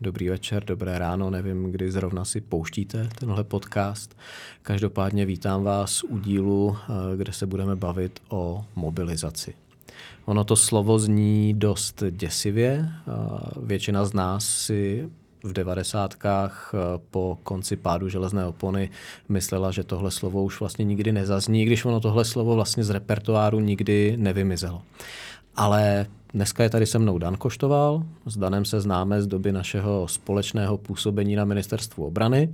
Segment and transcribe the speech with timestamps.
[0.00, 4.16] dobrý večer, dobré ráno, nevím, kdy zrovna si pouštíte tenhle podcast.
[4.62, 9.54] Každopádně vítám vás u dílu, eh, kde se budeme bavit o mobilizaci.
[10.24, 12.88] Ono to slovo zní dost děsivě.
[13.62, 15.08] Většina z nás si
[15.44, 16.78] v devadesátkách eh,
[17.10, 18.90] po konci pádu železné opony
[19.28, 23.60] myslela, že tohle slovo už vlastně nikdy nezazní, když ono tohle slovo vlastně z repertoáru
[23.60, 24.82] nikdy nevymizelo.
[25.56, 28.02] Ale dneska je tady se mnou Dan Koštoval.
[28.26, 32.48] S Danem se známe z doby našeho společného působení na ministerstvu obrany.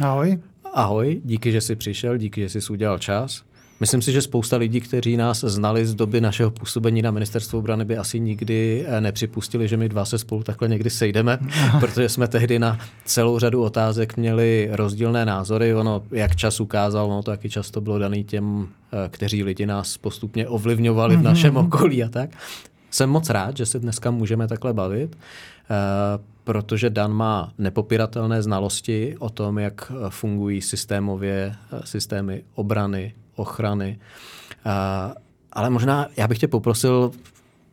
[0.00, 0.38] Ahoj.
[0.74, 3.42] Ahoj, díky, že jsi přišel, díky, že jsi udělal čas.
[3.80, 7.84] Myslím si, že spousta lidí, kteří nás znali z doby našeho působení na ministerstvu obrany,
[7.84, 11.38] by asi nikdy eh, nepřipustili, že my dva se spolu takhle někdy sejdeme,
[11.80, 15.74] protože jsme tehdy na celou řadu otázek měli rozdílné názory.
[15.74, 19.96] Ono, jak čas ukázal, no to jaký často bylo daný těm, eh, kteří lidi nás
[19.96, 21.24] postupně ovlivňovali v mhm.
[21.24, 22.30] našem okolí a tak.
[22.94, 25.74] Jsem moc rád, že se dneska můžeme takhle bavit, eh,
[26.44, 33.98] protože Dan má nepopiratelné znalosti o tom, jak fungují systémově systémy obrany, ochrany.
[35.52, 37.10] Ale možná já bych tě poprosil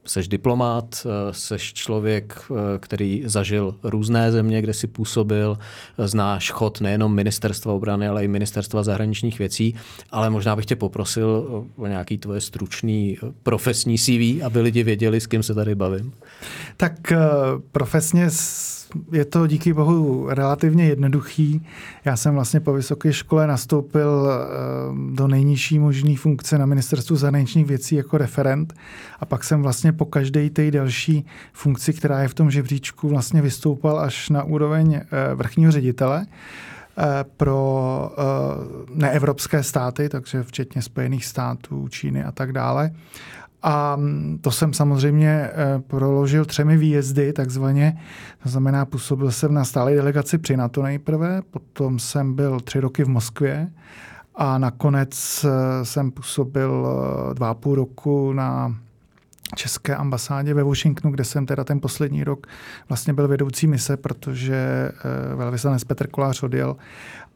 [0.05, 5.57] seš diplomát, eh, seš člověk, eh, který zažil různé země, kde si působil,
[5.97, 9.75] znáš chod nejenom ministerstva obrany, ale i ministerstva zahraničních věcí,
[10.09, 15.22] ale možná bych tě poprosil o nějaký tvoje stručný eh, profesní CV, aby lidi věděli,
[15.22, 16.13] s kým se tady bavím.
[16.77, 17.13] Tak
[17.72, 18.29] profesně
[19.11, 21.66] je to díky bohu relativně jednoduchý.
[22.06, 24.30] Já jsem vlastně po vysoké škole nastoupil
[25.14, 28.74] do nejnižší možné funkce na ministerstvu zahraničních věcí jako referent
[29.19, 33.41] a pak jsem vlastně po každé té další funkci, která je v tom žebříčku, vlastně
[33.41, 37.03] vystoupal až na úroveň eh, vrchního ředitele eh,
[37.38, 38.24] pro eh,
[38.96, 42.91] neevropské státy, takže včetně Spojených států, Číny a tak dále.
[43.63, 43.97] A
[44.41, 45.49] to jsem samozřejmě
[45.88, 48.01] proložil třemi výjezdy, takzvaně.
[48.44, 53.03] To znamená, působil jsem na stálé delegaci při NATO nejprve, potom jsem byl tři roky
[53.03, 53.71] v Moskvě
[54.35, 55.45] a nakonec
[55.83, 56.88] jsem působil
[57.33, 58.75] dva půl roku na
[59.55, 62.47] české ambasádě ve Washingtonu, kde jsem teda ten poslední rok
[62.89, 66.75] vlastně byl vedoucí mise, protože eh, velvyslanec Petr Kolář odjel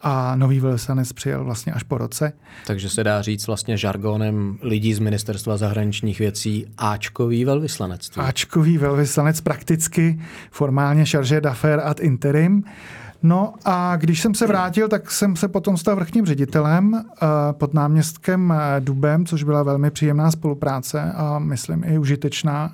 [0.02, 2.34] a nový velvyslanec přijel vlastně až po roce.
[2.68, 8.10] Takže se dá říct vlastně žargonem lidí z ministerstva zahraničních věcí Ačkový velvyslanec.
[8.18, 12.64] Ačkový velvyslanec prakticky formálně chargé d'affaires ad interim.
[13.24, 17.74] No a když jsem se vrátil, tak jsem se potom stal vrchním ředitelem eh, pod
[17.74, 22.72] náměstkem eh, Dubem, což byla velmi příjemná spolupráce a myslím i užitečná.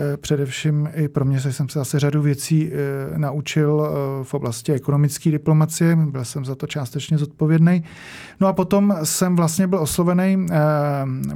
[0.00, 2.70] Eh, především i pro mě jsem se zase řadu věcí
[3.16, 3.90] naučil
[4.22, 7.84] v oblasti ekonomické diplomacie, byl jsem za to částečně zodpovědný.
[8.40, 10.46] No a potom jsem vlastně byl oslovený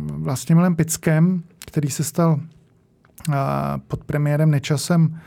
[0.05, 2.41] vlastně Milem Pickem, který se stal
[3.89, 5.19] pod premiérem Nečasem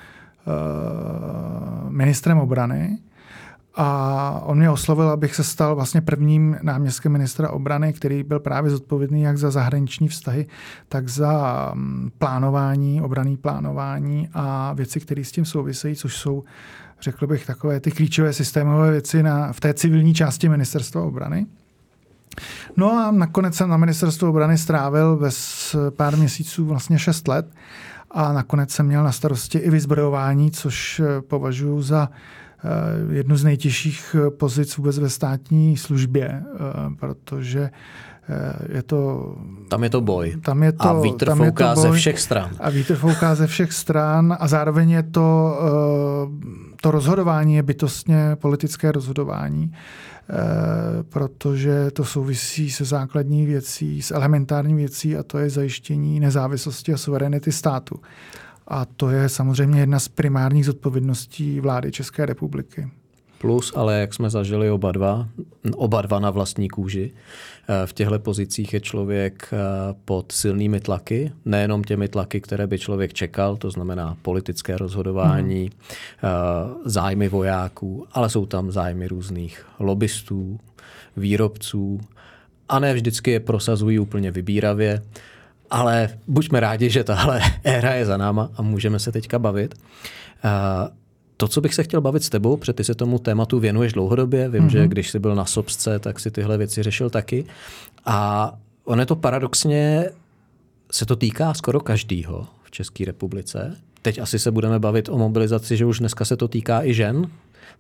[0.48, 2.98] Eh, ministrem obrany.
[3.78, 8.72] A on mě oslovil, abych se stal vlastně prvním náměstkem ministra obrany, který byl právě
[8.72, 10.48] zodpovědný jak za zahraniční vztahy,
[10.90, 16.44] tak za mm, plánování, obraný plánování a věci, které s tím souvisejí, což jsou,
[17.02, 21.46] řekl bych, takové ty klíčové systémové věci na, v té civilní části ministerstva obrany.
[22.78, 27.52] No a nakonec jsem na ministerstvu obrany strávil bez pár měsíců vlastně šest let
[28.12, 32.10] a nakonec jsem měl na starosti i vyzbrojování, což eh, považuji za
[33.12, 36.44] jednu z nejtěžších eh, pozic vůbec ve státní službě,
[37.00, 37.70] protože
[38.74, 39.32] je to...
[39.70, 40.36] Tam je to boj.
[40.42, 42.50] Tam je to, a vítr tam fouká je to boj, ze všech stran.
[42.60, 45.60] A vítr fouká ze všech stran a zároveň je to,
[46.82, 49.72] to rozhodování je bytostně politické rozhodování.
[50.30, 56.94] Eh, protože to souvisí se základní věcí, s elementární věcí a to je zajištění nezávislosti
[56.94, 58.00] a suverenity státu.
[58.68, 62.88] A to je samozřejmě jedna z primárních zodpovědností vlády České republiky.
[63.38, 65.28] Plus, ale jak jsme zažili oba dva,
[65.76, 69.58] oba dva na vlastní kůži, eh, v těchto pozicích je člověk eh,
[70.06, 75.70] pod silnými tlaky, nejenom těmi tlaky, které by člověk čekal, to znamená politické rozhodování,
[76.18, 76.74] hmm.
[76.86, 80.60] zájmy vojáků, ale jsou tam zájmy různých lobbystů,
[81.18, 82.00] výrobců
[82.70, 85.02] a ne vždycky je prosazují úplně vybíravě,
[85.70, 89.76] ale buďme rádi, že tahle éra je za náma a můžeme se teďka bavit.
[91.38, 94.50] to, co bych se chtěl bavit s tebou, protože ty se tomu tématu věnuješ dlouhodobě,
[94.50, 94.72] vím, mm-hmm.
[94.72, 97.46] že když jsi byl na Sobce, tak si tyhle věci řešil taky.
[98.06, 98.52] A
[98.84, 100.10] ono je to paradoxně,
[100.92, 103.78] se to týká skoro každýho v České republice.
[104.02, 107.28] Teď asi se budeme bavit o mobilizaci, že už dneska se to týká i žen,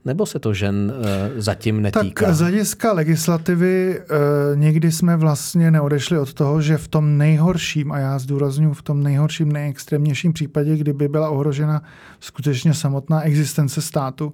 [0.05, 1.05] nebo se to žen uh,
[1.35, 2.25] zatím netýká?
[2.25, 7.91] Tak z hlediska legislativy uh, někdy jsme vlastně neodešli od toho, že v tom nejhorším,
[7.91, 11.83] a já zdůraznuju v tom nejhorším, nejextrémnějším případě, kdyby byla ohrožena
[12.19, 14.33] skutečně samotná existence státu,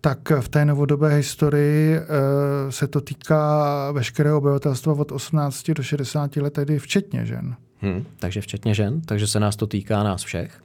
[0.00, 2.04] tak v té novodobé historii uh,
[2.70, 7.56] se to týká veškerého obyvatelstva od 18 do 60 let, tedy včetně žen.
[7.80, 10.62] Hmm, takže včetně žen, takže se nás to týká nás všech.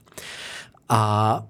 [0.89, 1.43] A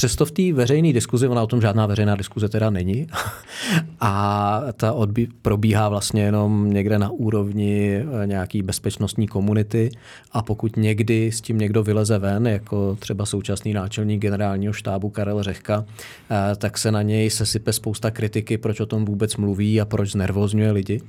[0.00, 3.06] Přesto v té veřejné diskuzi, ona o tom žádná veřejná diskuze teda není,
[4.00, 9.90] a ta odbí, probíhá vlastně jenom někde na úrovni eh, nějaký bezpečnostní komunity
[10.32, 15.42] a pokud někdy s tím někdo vyleze ven, jako třeba současný náčelník generálního štábu Karel
[15.42, 15.84] Řehka,
[16.30, 20.12] eh, tak se na něj sesype spousta kritiky, proč o tom vůbec mluví a proč
[20.12, 21.00] znervozňuje lidi.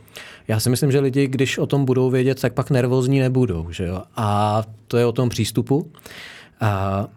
[0.47, 3.71] Já si myslím, že lidi, když o tom budou vědět, tak pak nervózní nebudou.
[3.71, 4.01] Že jo?
[4.15, 5.91] A to je o tom přístupu.
[6.61, 7.07] A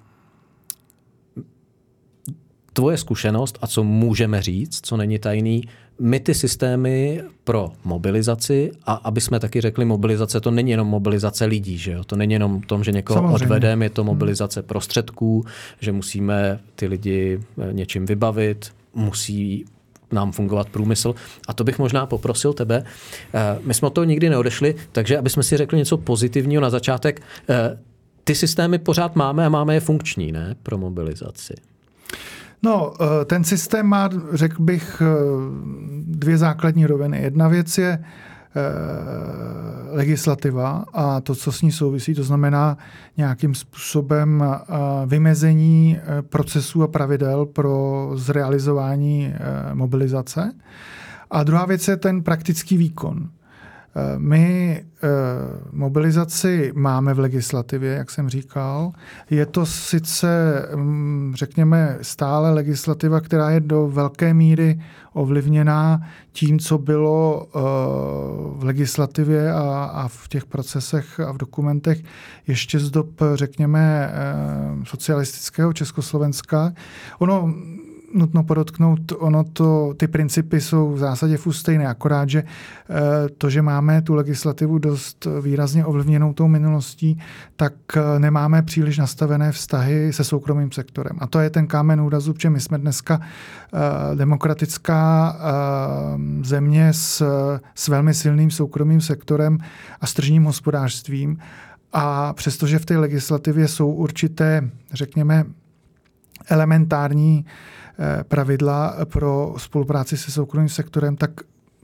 [2.75, 5.63] tvoje zkušenost a co můžeme říct, co není tajný,
[5.99, 11.45] my ty systémy pro mobilizaci, a aby jsme taky řekli, mobilizace to není jenom mobilizace
[11.45, 12.05] lidí, že jo?
[12.05, 14.07] to není jenom tom, že někoho odvedeme, je to hmm.
[14.07, 15.45] mobilizace prostředků,
[15.81, 19.65] že musíme ty lidi eh, něčím vybavit, musí
[20.13, 21.15] nám fungovat průmysl.
[21.49, 22.85] A to bych možná poprosil tebe.
[23.35, 26.71] Eh, my jsme od toho nikdy neodešli, takže aby jsme si řekli něco pozitivního na
[26.71, 27.23] začátek.
[27.49, 27.79] Eh,
[28.25, 31.55] ty systémy pořád máme a máme je funkční, ne, pro mobilizaci.
[32.65, 35.07] No, eh, ten systém má, řekl bych, eh,
[36.07, 37.23] dvě základní roviny.
[37.23, 38.05] Jedna věc je
[38.57, 42.79] eh, legislativa a to, co s ní souvisí, to znamená
[43.17, 44.45] nějakým způsobem
[45.07, 49.35] vymezení procesů a pravidel pro zrealizování
[49.73, 50.53] mobilizace.
[51.31, 53.29] A druhá věc je ten praktický výkon.
[54.19, 55.09] My eh,
[55.73, 58.93] mobilizaci máme v legislativě, jak jsem říkal.
[59.31, 64.81] Je to sice, mm, řekněme, stále legislativa, která je do velké míry
[65.13, 66.01] ovlivněná
[66.33, 67.61] tím, co bylo eh,
[68.59, 72.03] v legislativě a v těch procesech a v dokumentech
[72.47, 76.73] ještě z dob, řekněme, eh, socialistického Československa.
[77.19, 77.55] Ono
[78.15, 83.51] nutno podotknout, ono to, ty principy jsou v zásadě furt stejné, akorát, že eh, to,
[83.51, 87.19] že máme tu legislativu dost výrazně ovlivněnou tou minulostí,
[87.57, 91.17] tak eh, nemáme příliš nastavené vztahy se soukromým sektorem.
[91.21, 95.05] A to je ten kámen úrazu, protože my jsme dneska eh, demokratická
[96.43, 97.27] země s,
[97.75, 99.59] s velmi silným soukromým sektorem
[100.01, 101.39] a s tržním hospodářstvím.
[101.93, 105.45] A přestože v té legislativě jsou určité, řekněme,
[106.49, 107.84] elementární Eh,
[108.29, 111.31] pravidla pro spolupráci se soukromým sektorem, tak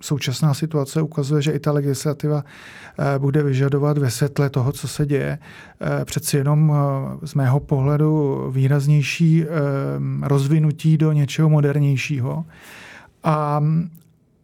[0.01, 5.07] současná situace ukazuje, že i ta legislativa eh, bude vyžadovat ve světle toho, co se
[5.07, 5.39] děje,
[5.81, 6.75] eh, přeci jenom
[7.25, 9.45] z mého pohledu výraznější
[10.23, 12.45] rozvinutí do něčeho modernějšího.
[13.25, 13.63] A,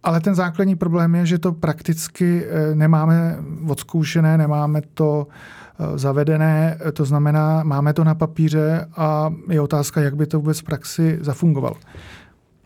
[0.03, 7.05] ale ten základní problém je, že to prakticky nemáme odzkoušené, nemáme to Eh, zavedené, to
[7.05, 11.77] znamená, máme to na papíře a je otázka, jak by to vůbec v praxi zafungovalo.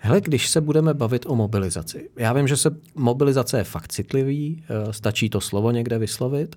[0.02, 2.10] Hele, když se budeme bavit o mobilizaci.
[2.16, 6.56] Já vím, že se mobilizace je fakt citlivý, eh, stačí to slovo někde vyslovit.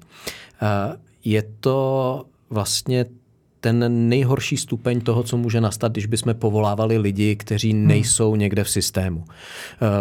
[0.62, 3.06] Eh, je to vlastně
[3.60, 7.88] ten nejhorší stupeň toho, co může nastat, když bychom povolávali lidi, kteří hmm.
[7.88, 9.26] nejsou někde v systému.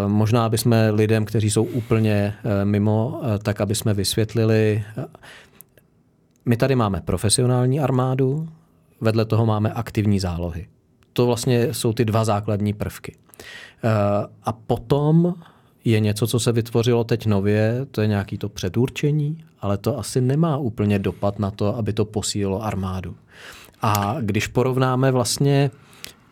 [0.07, 2.35] Možná bychom lidem, kteří jsou úplně
[2.65, 4.85] mimo, tak aby jsme vysvětlili,
[6.47, 8.49] my tady máme profesionální armádu,
[9.01, 10.67] vedle toho máme aktivní zálohy.
[11.13, 13.17] To vlastně jsou ty dva základní prvky.
[13.85, 13.89] Eh,
[14.43, 15.35] a potom
[15.85, 20.21] je něco, co se vytvořilo teď nově, to je nějaký to předurčení, ale to asi
[20.21, 23.17] nemá úplně dopad na to, aby to posílilo armádu.
[23.83, 25.71] A když porovnáme vlastně,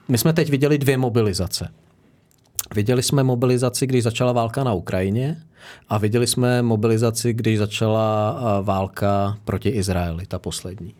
[0.09, 1.69] my jsme teď viděli dvě mobilizace.
[2.75, 5.43] Viděli jsme mobilizaci, když začala válka na Ukrajině
[5.89, 10.95] a viděli jsme mobilizaci, když začala válka proti Izraeli, ta poslední.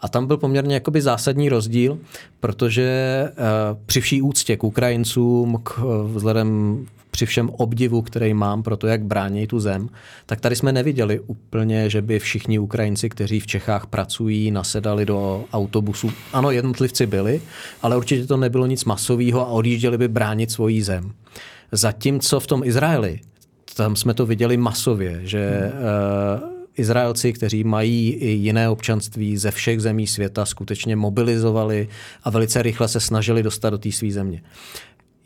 [0.00, 1.98] A tam byl poměrně jakoby zásadní rozdíl,
[2.40, 3.28] protože
[3.86, 5.78] při vší úctě k Ukrajincům, k,
[6.14, 6.78] vzhledem
[7.14, 9.88] při všem obdivu, který mám pro to, jak brání tu zem,
[10.26, 15.44] tak tady jsme neviděli úplně, že by všichni Ukrajinci, kteří v Čechách pracují, nasedali do
[15.52, 16.12] autobusu.
[16.32, 17.40] Ano, jednotlivci byli,
[17.82, 21.12] ale určitě to nebylo nic masového a odjížděli by bránit svoji zem.
[21.72, 23.20] Zatímco v tom Izraeli,
[23.76, 25.82] tam jsme to viděli masově, že hmm.
[26.42, 31.88] uh, Izraelci, kteří mají i jiné občanství ze všech zemí světa, skutečně mobilizovali
[32.24, 34.42] a velice rychle se snažili dostat do té své země.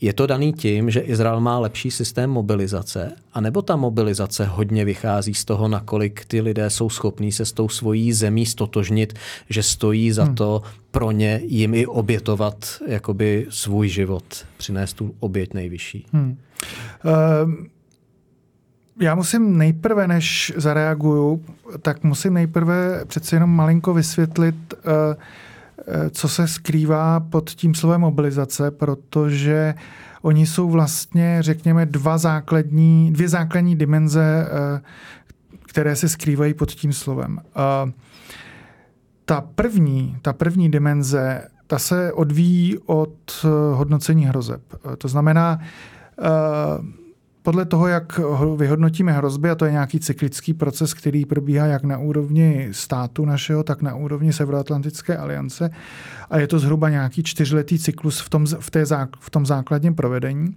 [0.00, 5.34] Je to daný tím, že Izrael má lepší systém mobilizace, anebo ta mobilizace hodně vychází
[5.34, 9.14] z toho, nakolik ty lidé jsou schopní se s tou svojí zemí stotožnit,
[9.50, 10.34] že stojí za hmm.
[10.34, 14.24] to pro ně jim i obětovat jakoby svůj život,
[14.56, 16.06] přinést tu oběť nejvyšší.
[16.12, 16.36] Hmm.
[17.04, 17.54] Uh,
[19.00, 21.44] já musím nejprve, než zareaguju,
[21.82, 25.14] tak musím nejprve přece jenom malinko vysvětlit, uh,
[26.10, 29.74] co se skrývá pod tím slovem mobilizace, protože
[30.22, 34.80] oni jsou vlastně, řekněme, dva základní, dvě základní dimenze, eh,
[35.66, 37.40] které se skrývají pod tím slovem.
[39.24, 44.62] Ta první, ta první dimenze, ta se odvíjí od eh, hodnocení hrozeb.
[44.98, 45.60] To znamená,
[47.48, 48.20] podle toho, jak
[48.56, 53.62] vyhodnotíme hrozby, a to je nějaký cyklický proces, který probíhá jak na úrovni státu našeho,
[53.62, 55.70] tak na úrovni Severoatlantické aliance,
[56.30, 58.84] a je to zhruba nějaký čtyřletý cyklus v tom, v té,
[59.20, 60.56] v tom základním provedení,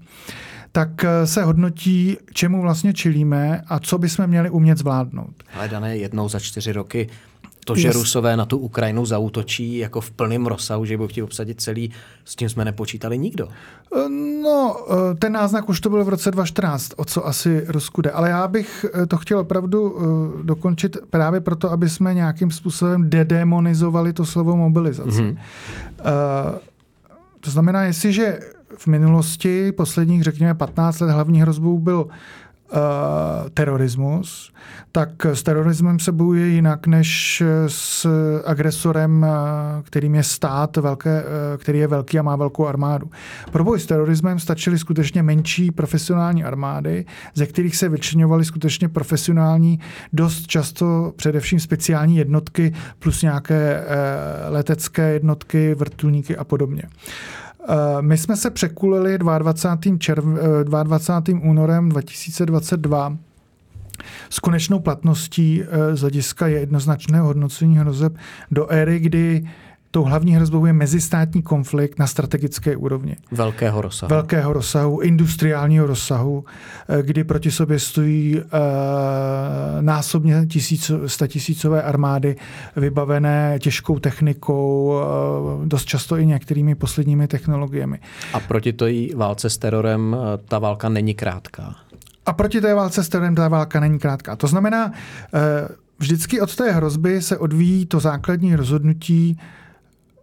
[0.72, 5.44] tak eh, se hodnotí, čemu vlastně čelíme a co bychom měli umět zvládnout.
[5.54, 7.10] Ale dané jednou za čtyři roky
[7.66, 11.62] to, že Rusové na tu Ukrajinu zautočí jako v plném rozsahu, že budou chtít obsadit
[11.62, 11.92] celý,
[12.26, 13.48] s tím jsme nepočítali nikdo.
[13.96, 14.10] Eh,
[14.44, 18.12] no, eh, ten náznak už to byl v roce 2014, o co asi Rusku jde.
[18.12, 19.98] Ale já bych eh, to chtěl opravdu
[20.44, 25.10] dokončit právě proto, aby jsme nějakým způsobem dedemonizovali to slovo mobilizace.
[25.10, 25.38] Mm-hmm.
[27.40, 28.40] To znamená, jestliže
[28.78, 32.08] v minulosti, posledních, řekněme, 15 let hlavní hrozbou byl
[33.54, 34.54] terorismus,
[34.92, 38.08] tak s terorismem se bojuje jinak než s
[38.46, 43.10] agresorem, uh, kterým je stát, velké, uh, který je velký a má velkou armádu.
[43.52, 49.80] Pro boj s terorismem stačily skutečně menší profesionální armády, ze kterých se vyčňovaly skutečně profesionální,
[50.14, 53.84] dost často především speciální jednotky plus nějaké
[54.50, 56.84] letecké jednotky, vrtulníky a podobně.
[56.84, 57.41] Eh,
[58.02, 59.98] my jsme se překulili 22.
[59.98, 60.26] Červ,
[60.64, 61.40] 22.
[61.40, 63.18] Eh, únorem 2022
[64.30, 68.18] s konečnou platností eh, z hlediska jednoznačného hodnocení hrozeb
[68.52, 69.50] do éry, kdy
[69.92, 73.16] tou hlavní hrozbou je mezistátní konflikt na strategické úrovni.
[73.32, 74.10] Velkého rozsahu.
[74.10, 76.46] Velkého rozsahu, industriálního rozsahu,
[76.90, 78.50] eh, kdy proti sobě stojí uh,
[79.82, 82.36] násobně tisíc, statisícové armády
[82.76, 84.94] vybavené těžkou technikou,
[85.60, 88.00] uh, dost často i některými posledními technologiemi.
[88.34, 90.16] A proti té válce s terorem
[90.48, 91.76] ta válka není krátká.
[92.26, 94.36] A proti té válce s terorem ta válka není krátká.
[94.36, 94.92] To znamená, uh,
[96.00, 99.38] vždycky od té hrozby se odvíjí to základní rozhodnutí,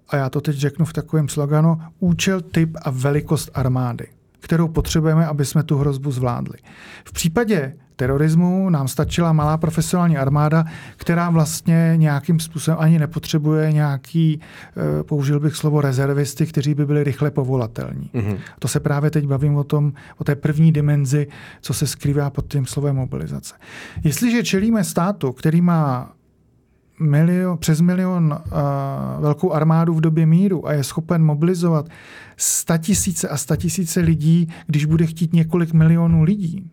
[0.08, 4.06] a já to teď řeknu v takovém sloganu, účel, typ a velikost armády,
[4.40, 6.58] kterou potřebujeme, aby jsme tu hrozbu zvládli.
[7.04, 10.64] V případě terorismu nám stačila malá profesionální armáda,
[10.96, 17.04] která vlastně nějakým způsobem ani nepotřebuje nějaký, eh, použil bych slovo rezervisty, kteří by byli
[17.04, 18.10] rychle povolatelní.
[18.14, 18.38] Mm-hmm.
[18.58, 21.26] To se právě teď bavím o tom, o té první dimenzi,
[21.60, 23.54] co se skrývá pod tím slovem mobilizace.
[24.04, 26.12] Jestliže čelíme státu, který má
[27.00, 31.88] milion, přes milion uh, velkou armádu v době míru a je schopen mobilizovat
[32.78, 36.70] tisíce a tisíce lidí, když bude chtít několik milionů lidí,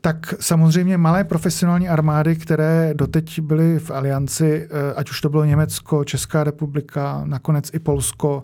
[0.00, 6.04] tak samozřejmě malé profesionální armády, které doteď byly v alianci, ať už to bylo Německo,
[6.04, 8.42] Česká republika, nakonec i Polsko,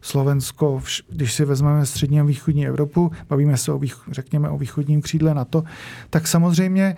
[0.00, 3.80] Slovensko, když si vezmeme střední a východní Evropu, bavíme se o,
[4.10, 5.64] řekněme, o východním křídle NATO,
[6.10, 6.96] tak samozřejmě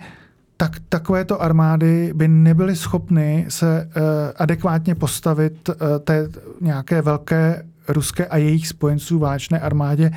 [0.63, 4.01] tak takovéto armády by nebyly schopny se uh,
[4.35, 6.29] adekvátně postavit uh, té
[6.61, 10.11] nějaké velké ruské a jejich spojenců válečné armádě.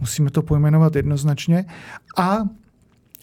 [0.00, 1.64] Musíme to pojmenovat jednoznačně.
[2.16, 2.38] A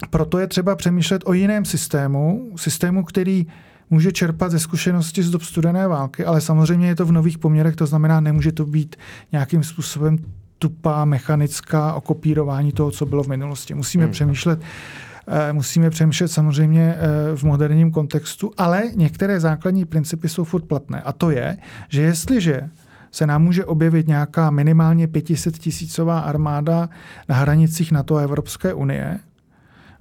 [0.10, 3.48] proto je třeba přemýšlet o jiném systému, systému, který
[3.90, 7.75] může čerpat ze zkušenosti z dob studené války, ale samozřejmě je to v nových poměrech,
[7.75, 8.96] to znamená, nemůže to být
[9.32, 10.18] nějakým způsobem
[10.60, 13.74] tupá mechanická okopírování toho, co bylo v minulosti.
[13.74, 14.12] Musíme hmm.
[14.12, 15.11] přemýšlet Eh,
[15.51, 21.01] musíme přemýšlet samozřejmě eh, v moderním kontextu, ale některé základní principy jsou furt platné.
[21.01, 21.58] A to je,
[21.90, 22.70] že jestliže
[23.12, 26.90] se nám může objevit nějaká minimálně 500 tisícová armáda
[27.30, 29.20] na hranicích NATO a Evropské unie,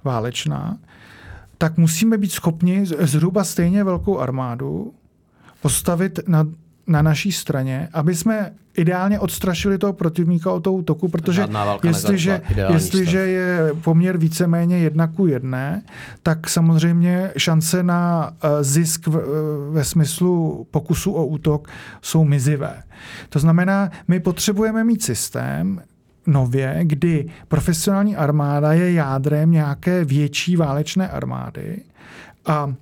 [0.03, 0.77] válečná,
[1.57, 4.93] tak musíme být schopni zhruba stejně velkou armádu
[5.61, 6.47] postavit na
[6.91, 11.47] na naší straně, aby jsme ideálně odstrašili toho protivníka od toho útoku, protože
[11.83, 12.41] jestliže,
[12.73, 15.81] jestliže je poměr víceméně jedna ku jedné,
[16.23, 19.21] tak samozřejmě šance na eh, zisk v, eh,
[19.71, 21.67] ve smyslu pokusu o útok
[22.01, 22.83] jsou mizivé.
[23.29, 25.81] To znamená, my potřebujeme mít systém,
[26.27, 31.81] nově, kdy profesionální armáda je jádrem nějaké větší válečné armády
[32.45, 32.73] A,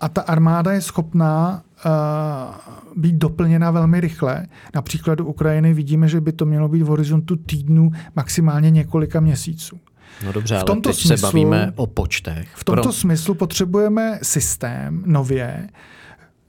[0.00, 4.46] a ta armáda je schopná uh, být doplněna velmi rychle.
[4.74, 9.78] Na příkladu Ukrajiny vidíme, že by to mělo být v horizontu týdnu, maximálně několika měsíců.
[10.26, 12.48] No dobře, v tomto ale teď smyslu, se bavíme o počtech.
[12.54, 12.92] V tomto Pro...
[12.92, 15.68] smyslu potřebujeme systém nově,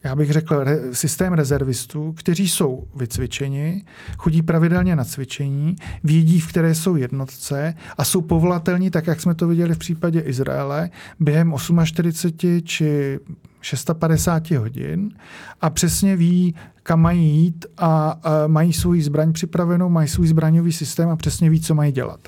[0.03, 3.83] já bych řekl, re, systém rezervistů, kteří jsou vycvičeni,
[4.17, 9.35] chodí pravidelně na cvičení, vědí, v které jsou jednotce a jsou povolatelní, tak jak jsme
[9.35, 10.89] to viděli v případě Izraele,
[11.19, 11.53] během
[11.83, 13.19] 48 či
[13.61, 15.09] 650 hodin
[15.61, 20.71] a přesně ví, kam mají jít a, a mají svůj zbraň připravenou, mají svůj zbraňový
[20.71, 22.19] systém a přesně ví, co mají dělat.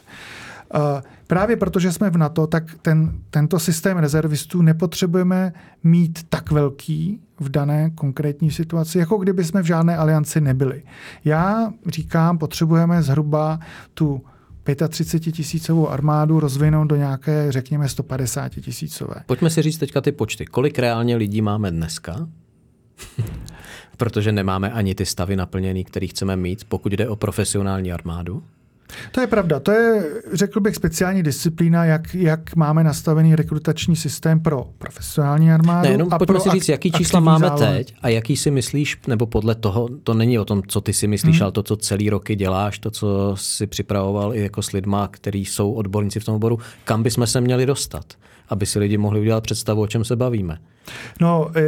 [1.31, 7.49] Právě protože jsme v NATO, tak ten, tento systém rezervistů nepotřebujeme mít tak velký v
[7.49, 10.83] dané konkrétní situaci, jako kdyby jsme v žádné alianci nebyli.
[11.25, 13.59] Já říkám, potřebujeme zhruba
[13.93, 14.21] tu
[14.89, 19.15] 35 tisícovou armádu rozvinout do nějaké, řekněme, 150 tisícové.
[19.25, 20.45] Pojďme si říct teďka ty počty.
[20.45, 22.27] Kolik reálně lidí máme dneska?
[23.97, 28.43] Protože nemáme ani ty stavy naplněný, který chceme mít, pokud jde o profesionální armádu.
[29.11, 29.59] To je pravda.
[29.59, 35.87] To je, řekl bych, speciální disciplína, jak, jak máme nastavený rekrutační systém pro profesionální armádu.
[35.87, 37.77] Ne, jenom a pojďme pro si říct, jaký čísla máme zálohy.
[37.77, 41.07] teď a jaký si myslíš, nebo podle toho, to není o tom, co ty si
[41.07, 41.43] myslíš, hmm.
[41.43, 45.45] ale to, co celý roky děláš, to, co si připravoval i jako s lidma, kteří
[45.45, 48.05] jsou odborníci v tom oboru, kam bychom se měli dostat,
[48.51, 50.57] aby si lidi mohli udělat představu, o čem se bavíme.
[51.21, 51.61] No, eh,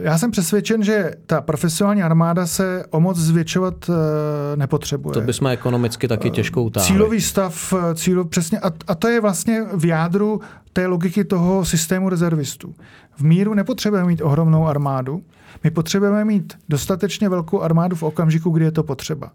[0.00, 5.14] já jsem přesvědčen, že ta profesionální armáda se o moc zvětšovat eh, nepotřebuje.
[5.14, 6.86] To bychom ekonomicky taky těžko utáhli.
[6.86, 10.40] Cílový stav, cílo, přesně, a, a to je vlastně v jádru
[10.72, 12.74] té logiky toho systému rezervistů.
[13.16, 15.22] V míru nepotřebujeme mít ohromnou armádu,
[15.64, 19.30] my potřebujeme mít dostatečně velkou armádu v okamžiku, kdy je to potřeba.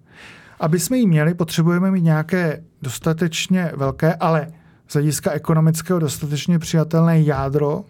[0.60, 4.48] Aby jsme ji měli, potřebujeme mít nějaké dostatečně velké, ale
[4.90, 7.84] z hlediska ekonomického dostatečně přijatelné jádro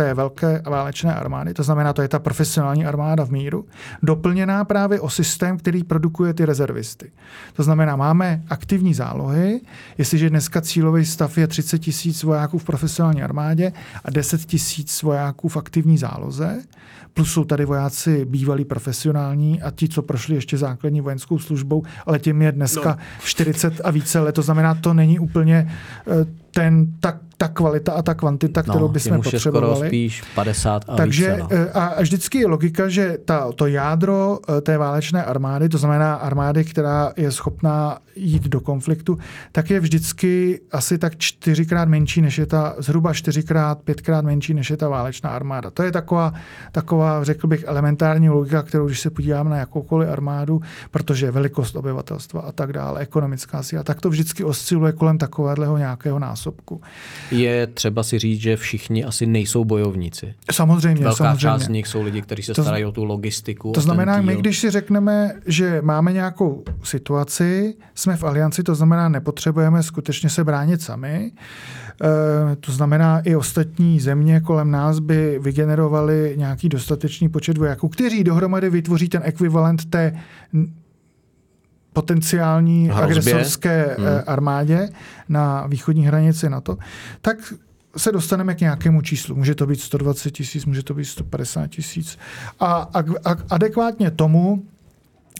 [0.00, 3.66] té velké válečné armády, to znamená, to je ta profesionální armáda v míru,
[4.02, 7.10] doplněná právě o systém, který produkuje ty rezervisty.
[7.52, 9.60] To znamená, máme aktivní zálohy,
[9.98, 13.72] jestliže dneska cílový stav je 30 tisíc vojáků v profesionální armádě
[14.04, 16.62] a 10 tisíc vojáků v aktivní záloze,
[17.14, 22.18] plus jsou tady vojáci bývalí profesionální a ti, co prošli ještě základní vojenskou službou, ale
[22.18, 23.24] těm je dneska no.
[23.24, 24.34] 40 a více let.
[24.34, 28.88] To znamená, to není úplně eh, ten tak ta kvalita a ta kvantita, kterou no,
[28.88, 29.74] bychom potřebovali.
[29.74, 31.48] Skoro spíš 50 a Takže, více, no.
[31.50, 36.14] Eh, a vždycky je logika, že ta, to jádro eh, té válečné armády, to znamená
[36.14, 39.18] armády, která je schopná jít do konfliktu,
[39.52, 44.70] tak je vždycky asi tak čtyřikrát menší, než je ta, zhruba čtyřikrát, pětkrát menší, než
[44.70, 45.70] je ta válečná armáda.
[45.70, 46.32] To je taková,
[46.72, 52.40] taková, řekl bych, elementární logika, kterou, když se podíváme na jakoukoliv armádu, protože velikost obyvatelstva
[52.40, 56.80] a tak dále, ekonomická síla, tak to vždycky osciluje kolem takového nějakého násobku
[57.30, 60.34] je třeba si říct, že všichni asi nejsou bojovníci.
[60.52, 61.02] Samozřejmě.
[61.02, 61.38] Velká samozřejmě.
[61.38, 63.72] část z nich jsou lidi, kteří se to, starají o tu logistiku.
[63.72, 69.08] To znamená, my když si řekneme, že máme nějakou situaci, jsme v alianci, to znamená,
[69.08, 71.32] nepotřebujeme skutečně se bránit sami.
[72.52, 78.24] E, to znamená, i ostatní země kolem nás by vygenerovali nějaký dostatečný počet vojáků, kteří
[78.24, 80.20] dohromady vytvoří ten ekvivalent té
[81.92, 83.04] potenciální Hrozbě.
[83.04, 84.06] agresorské hmm.
[84.06, 84.88] Eh, armádě
[85.28, 86.76] na východní hranici NATO,
[87.20, 87.36] tak
[87.96, 89.36] se dostaneme k nějakému číslu.
[89.36, 92.18] Může to být 120 tisíc, může to být 150 tisíc.
[92.60, 94.62] A, a, a adekvátně tomu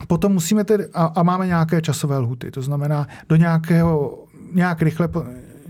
[0.07, 5.09] potom musíme tedy, a, a máme nějaké časové lhuty, to znamená do nějakého, nějak rychle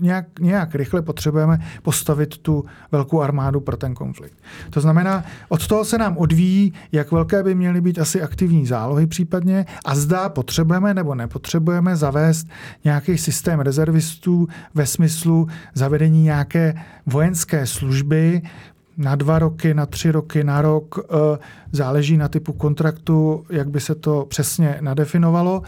[0.01, 4.37] nějak, nějak rychle potřebujeme postavit tu velkou armádu pro ten konflikt.
[4.69, 9.07] To znamená, od toho se nám odvíjí, jak velké by měly být asi aktivní zálohy
[9.07, 12.47] případně a zdá potřebujeme nebo nepotřebujeme zavést
[12.83, 16.73] nějaký systém rezervistů ve smyslu zavedení nějaké
[17.05, 18.41] vojenské služby,
[18.97, 21.37] na dva roky, na tři roky, na rok, eh,
[21.71, 25.61] záleží na typu kontraktu, jak by se to přesně nadefinovalo.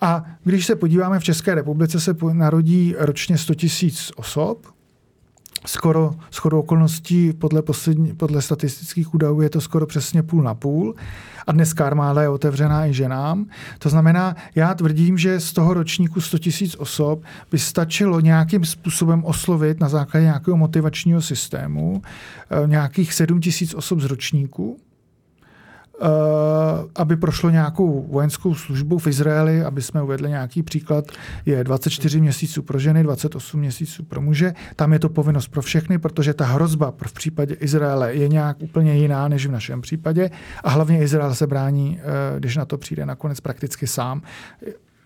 [0.00, 4.66] A když se podíváme, v České republice se narodí ročně 100 tisíc osob,
[5.66, 10.94] skoro skoro okolností podle, poslední, podle statistických údajů je to skoro přesně půl na půl.
[11.46, 13.46] A dneska armáda je otevřená i ženám.
[13.78, 19.24] To znamená, já tvrdím, že z toho ročníku 100 tisíc osob by stačilo nějakým způsobem
[19.24, 22.02] oslovit na základě nějakého motivačního systému
[22.50, 24.78] eh, nějakých 7 tisíc osob z ročníku,
[26.94, 31.04] aby prošlo nějakou vojenskou službu v Izraeli, aby jsme uvedli nějaký příklad,
[31.46, 34.54] je 24 měsíců pro ženy, 28 měsíců pro muže.
[34.76, 38.96] Tam je to povinnost pro všechny, protože ta hrozba v případě Izraele je nějak úplně
[38.96, 40.30] jiná než v našem případě.
[40.64, 44.22] A hlavně Izrael se brání, eh, když na to přijde nakonec prakticky sám.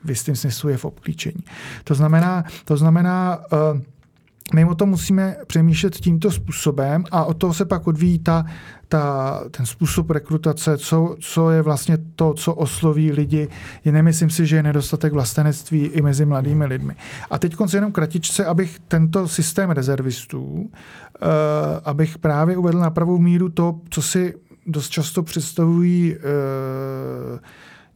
[0.04, 1.44] V jistém smyslu je v obklíčení.
[1.84, 3.80] To znamená, to znamená uh,
[4.54, 8.44] my o tom musíme přemýšlet tímto způsobem a od toho se pak odvíjí ta,
[8.88, 13.48] ta, ten způsob rekrutace, co, co je vlastně to, co osloví lidi.
[13.84, 16.96] Je nemyslím si, že je nedostatek vlastenectví i mezi mladými lidmi.
[17.30, 20.68] A teď konce jenom kratičce, abych tento systém rezervistů, uh,
[21.84, 24.34] abych právě uvedl na pravou míru to, co si
[24.66, 26.20] dost často představují uh,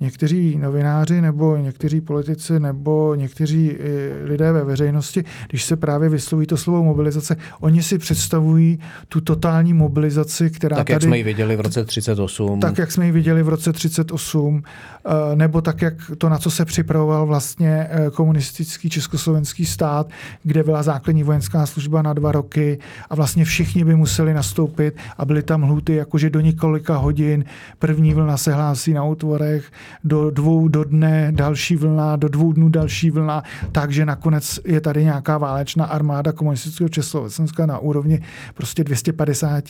[0.00, 6.46] někteří novináři nebo někteří politici nebo někteří eh, lidé ve veřejnosti, když se právě vysloví
[6.46, 8.78] to slovo mobilizace, oni si představují
[9.08, 10.92] tu totální mobilizaci, která tak, tady...
[10.92, 12.60] jak jsme ji viděli v roce 38.
[12.60, 14.62] Tak, jak jsme ji viděli v roce 38,
[15.06, 20.10] eh, nebo tak, jak to, na co se připravoval vlastně eh, komunistický československý stát,
[20.42, 22.78] kde byla základní vojenská služba na dva roky
[23.10, 27.44] a vlastně všichni by museli nastoupit a byly tam hluty jakože do několika hodin
[27.78, 29.72] první vlna se hlásí na útvorech,
[30.04, 33.42] do dvou do dne další vlna, do dvou dnů další vlna,
[33.72, 38.22] takže nakonec je tady nějaká válečná armáda komunistického Československa na úrovni
[38.54, 39.64] prostě 250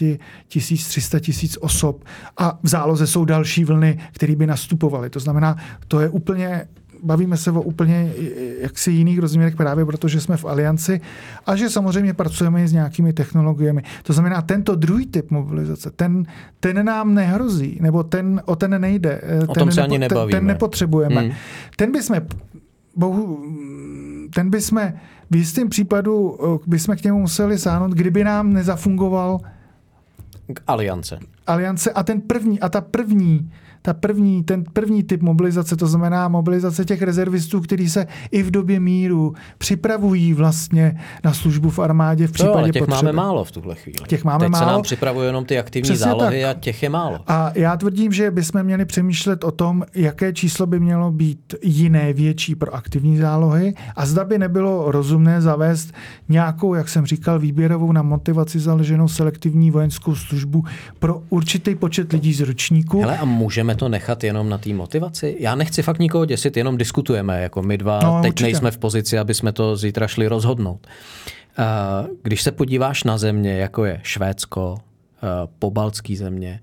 [0.48, 2.04] tisíc, 300 tisíc osob
[2.36, 5.10] a v záloze jsou další vlny, které by nastupovaly.
[5.10, 5.56] To znamená,
[5.88, 6.66] to je úplně
[7.04, 8.12] bavíme se o úplně
[8.60, 11.00] jaksi jiných rozměrech právě protože jsme v alianci
[11.46, 13.82] a že samozřejmě pracujeme s nějakými technologiemi.
[14.02, 16.26] To znamená, tento druhý typ mobilizace, ten,
[16.60, 19.20] ten nám nehrozí, nebo ten, o ten nejde.
[19.48, 20.32] O ten tom se nepo, ani nebavíme.
[20.32, 21.20] Ten, ten nepotřebujeme.
[21.20, 21.32] Hmm.
[21.76, 22.20] Ten bychom
[22.96, 23.44] bohu,
[24.34, 24.92] ten bychom
[25.30, 29.40] v jistém případu bychom k němu museli sáhnout, kdyby nám nezafungoval
[30.66, 31.18] aliance.
[31.46, 33.50] Aliance a ten první, a ta první
[33.86, 38.50] ta první, ten první typ mobilizace, to znamená mobilizace těch rezervistů, kteří se i v
[38.50, 43.12] době míru připravují vlastně na službu v armádě v případě no, ale těch potřeby.
[43.12, 43.98] máme málo v tuhle chvíli.
[44.06, 44.66] Těch máme Teď málo.
[44.66, 46.56] se nám připravují jenom ty aktivní Přesně zálohy tak.
[46.56, 47.20] a těch je málo.
[47.26, 52.12] A já tvrdím, že bychom měli přemýšlet o tom, jaké číslo by mělo být jiné,
[52.12, 55.92] větší pro aktivní zálohy a zda by nebylo rozumné zavést
[56.28, 60.64] nějakou, jak jsem říkal, výběrovou na motivaci založenou selektivní vojenskou službu
[60.98, 63.00] pro určitý počet lidí z ročníku.
[63.00, 65.36] Hele, a můžeme to nechat jenom na té motivaci?
[65.40, 67.42] Já nechci fakt nikoho děsit, jenom diskutujeme.
[67.42, 68.44] Jako my dva no, teď určitě.
[68.44, 70.86] nejsme v pozici, aby jsme to zítra šli rozhodnout.
[72.22, 74.78] Když se podíváš na země, jako je Švédsko,
[75.58, 76.60] pobaltský země,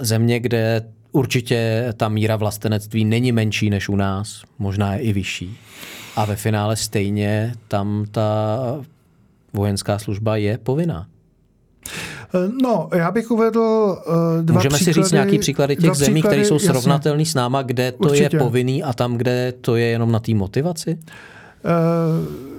[0.00, 5.56] země, kde určitě ta míra vlastenectví není menší než u nás, možná je i vyšší.
[6.16, 8.58] A ve finále stejně tam ta
[9.52, 11.06] vojenská služba je povinná.
[12.62, 16.44] No, já bych uvedl uh, dva Můžeme příklady, si říct nějaký příklady těch zemí, které
[16.44, 18.36] jsou srovnatelné s náma, kde to Určitě.
[18.36, 20.94] je povinný a tam, kde to je jenom na té motivaci?
[20.94, 21.00] Uh,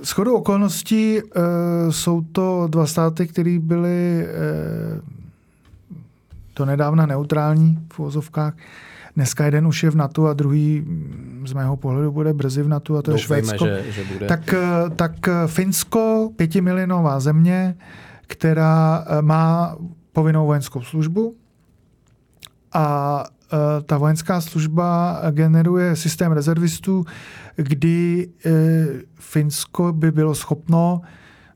[0.03, 5.01] s chodou okolností uh, jsou to dva státy, které byly uh,
[6.55, 8.53] do nedávna neutrální v uvozovkách.
[9.15, 10.85] Dneska jeden už je v NATO a druhý
[11.45, 13.65] z mého pohledu bude brzy v NATO a to Doufejme, je Švédsko.
[13.65, 14.27] Že, že bude.
[14.27, 14.55] Tak,
[14.95, 15.11] tak
[15.47, 17.75] Finsko, pětimilionová země,
[18.27, 19.77] která má
[20.13, 21.35] povinnou vojenskou službu
[22.73, 23.25] a
[23.85, 27.05] ta vojenská služba generuje systém rezervistů,
[27.55, 28.29] kdy
[29.19, 31.01] Finsko by bylo schopno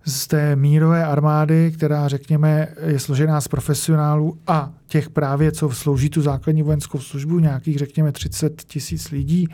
[0.05, 6.09] z té mírové armády, která, řekněme, je složená z profesionálů a těch právě, co slouží
[6.09, 9.47] tu základní vojenskou službu, nějakých, řekněme, 30 tisíc lidí,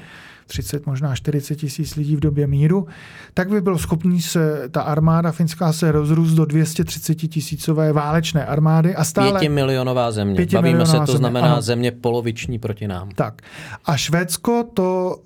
[0.47, 2.87] 30, možná 40 tisíc lidí v době míru,
[3.33, 8.95] tak by byl schopný se ta armáda finská se rozrůst do 230 tisícové válečné armády
[8.95, 9.31] a stále...
[9.31, 10.35] Pětimilionová země.
[10.35, 11.17] Pěti Bavíme se, to země.
[11.17, 11.61] znamená ano.
[11.61, 13.09] země poloviční proti nám.
[13.15, 13.41] Tak.
[13.85, 15.17] A Švédsko, to,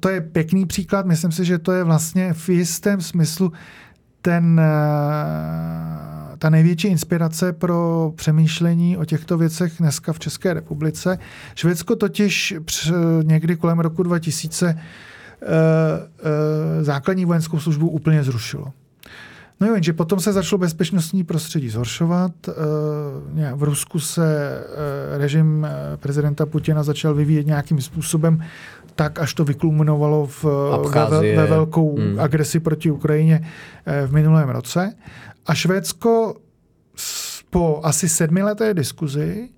[0.00, 1.06] to je pěkný příklad.
[1.06, 3.52] Myslím si, že to je vlastně v jistém smyslu
[4.22, 4.60] ten,
[6.38, 11.18] ta největší inspirace pro přemýšlení o těchto věcech dneska v České republice.
[11.54, 12.54] Švédsko totiž
[13.22, 14.78] někdy kolem roku 2000
[16.80, 18.72] základní vojenskou službu úplně zrušilo.
[19.60, 22.32] No jo, jenže potom se začalo bezpečnostní prostředí zhoršovat.
[23.54, 24.58] V Rusku se
[25.16, 28.42] režim prezidenta Putina začal vyvíjet nějakým způsobem
[28.94, 30.44] tak, až to vykulminovalo v,
[31.10, 32.20] ve, ve velkou hmm.
[32.20, 33.48] agresi proti Ukrajině
[34.06, 34.92] v minulém roce.
[35.46, 36.36] A Švédsko
[37.50, 39.48] po asi sedmileté diskuzi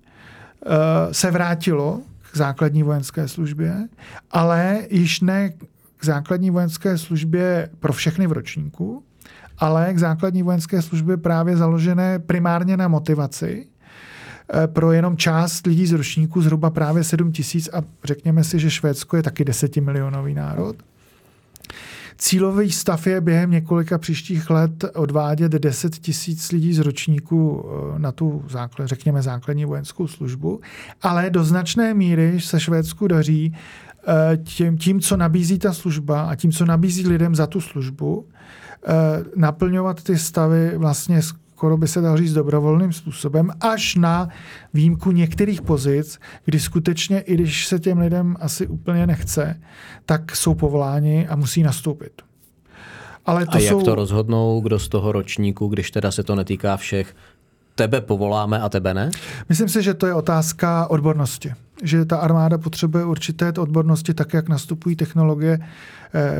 [1.11, 3.87] se vrátilo k základní vojenské službě,
[4.31, 5.49] ale již ne
[5.97, 9.03] k základní vojenské službě pro všechny v ročníku,
[9.57, 13.67] ale k základní vojenské službě právě založené primárně na motivaci
[14.67, 19.17] pro jenom část lidí z ročníku, zhruba právě 7 tisíc a řekněme si, že Švédsko
[19.17, 20.75] je taky desetimilionový národ.
[22.21, 27.65] Cílový stav je během několika příštích let odvádět 10 tisíc lidí z ročníku
[27.97, 30.61] na tu, základ, řekněme, základní vojenskou službu,
[31.01, 33.55] ale do značné míry se Švédsku daří
[34.07, 38.25] eh, tím, tím, co nabízí ta služba a tím, co nabízí lidem za tu službu,
[38.27, 38.93] eh,
[39.35, 41.21] naplňovat ty stavy vlastně
[41.59, 44.29] skoro by se dal říct dobrovolným způsobem, až na
[44.73, 49.61] výjimku některých pozic, kdy skutečně, i když se těm lidem asi úplně nechce,
[50.05, 52.21] tak jsou povoláni a musí nastoupit.
[53.25, 53.81] Ale to a jak jsou...
[53.81, 57.15] to rozhodnou, kdo z toho ročníku, když teda se to netýká všech,
[57.75, 59.11] tebe povoláme a tebe ne?
[59.49, 61.53] Myslím si, že to je otázka odbornosti.
[61.83, 65.59] Že ta armáda potřebuje určité odbornosti, tak jak nastupují technologie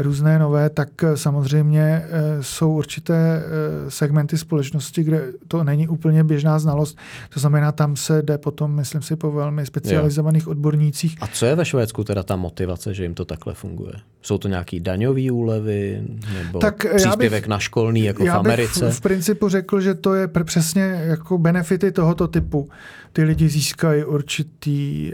[0.01, 2.07] různé nové, tak eh, samozřejmě eh,
[2.41, 3.43] jsou určité
[3.89, 6.97] segmenty společnosti, kde to není úplně běžná znalost.
[7.33, 10.51] To znamená, tam se jde potom, myslím si, po velmi specializovaných jo.
[10.51, 11.17] odbornících.
[11.21, 13.93] A co je ve Švédsku teda ta motivace, že jim to takhle funguje?
[14.21, 16.03] Jsou to nějaký daňové úlevy
[16.33, 18.85] nebo tak příspěvek bych, na školný jako já v Americe?
[18.85, 22.69] Bych v principu řekl, že to je přesně jako benefity tohoto typu.
[23.13, 25.11] Ty lidi získají určitý,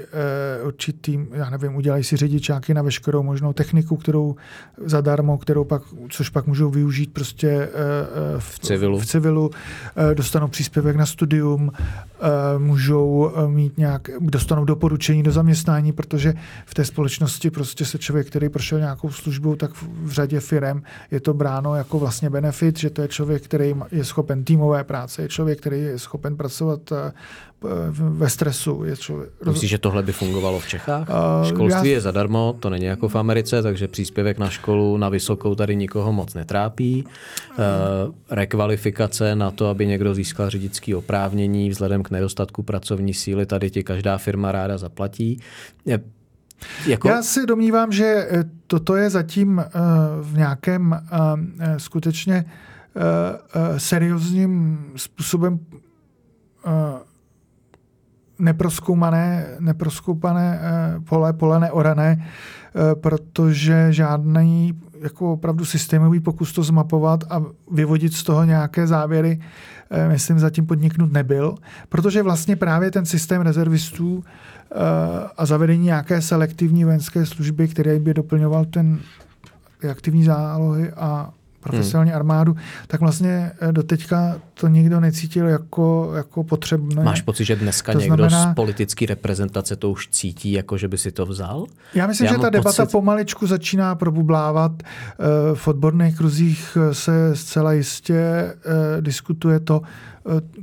[0.65, 4.35] určitý já nevím, udělají si řidičáky na veškerou možnou techniku, kterou
[4.77, 7.69] zadarmo, kterou pak, což pak můžou využít prostě eh,
[8.35, 9.51] eh, v, v civilu, v civilu.
[10.11, 11.71] Eh, dostanou příspěvek na studium,
[12.57, 16.33] můžou mít nějak, dostanou doporučení do zaměstnání, protože
[16.65, 19.71] v té společnosti prostě se člověk, který prošel nějakou službu, tak
[20.03, 24.05] v řadě firem je to bráno jako vlastně benefit, že to je člověk, který je
[24.05, 26.93] schopen týmové práce, je člověk, který je schopen pracovat
[27.91, 28.83] ve stresu.
[28.83, 29.29] Je člověk...
[29.45, 31.09] Myslíš, že tohle by fungovalo v Čechách?
[31.09, 31.95] Uh, Školství já...
[31.95, 36.13] je zadarmo, to není jako v Americe, takže příspěvek na školu, na vysokou tady nikoho
[36.13, 37.05] moc netrápí.
[37.05, 43.69] Uh, rekvalifikace na to, aby někdo získal řidičské oprávnění vzhledem k nedostatku pracovní síly, tady
[43.69, 45.39] ti každá firma ráda zaplatí.
[45.85, 45.99] Je,
[46.87, 47.07] jako...
[47.07, 49.63] Já si domnívám, že eh, toto je zatím uh,
[50.21, 50.97] v nějakém uh,
[51.77, 52.45] skutečně
[53.77, 55.59] seriózním způsobem
[58.39, 67.23] neproskoumané, neproskoumané eh, pole, pole neorané, eh, protože žádný jako opravdu systémový pokus to zmapovat
[67.29, 69.41] a vyvodit z toho nějaké závěry,
[69.91, 71.55] eh, myslím, zatím podniknut nebyl,
[71.89, 74.23] protože vlastně právě ten systém rezervistů
[75.37, 78.99] a zavedení nějaké selektivní vojenské služby, který by doplňoval ten
[79.91, 81.33] aktivní zálohy a
[81.69, 82.15] profesionální hmm.
[82.15, 82.55] armádu,
[82.87, 87.03] tak vlastně eh, doteďka to nikdo necítil jako, jako potřebné.
[87.03, 90.87] Máš pocit, že dneska to někdo znamená, z politické reprezentace to už cítí, jako že
[90.87, 91.65] by si to vzal?
[91.93, 92.91] Já myslím, Já že ta debata pocit...
[92.91, 94.71] pomaličku začíná probublávat.
[94.83, 94.85] Eh,
[95.53, 98.53] v odborných kruzích eh, se zcela jistě
[98.99, 99.81] diskutuje to,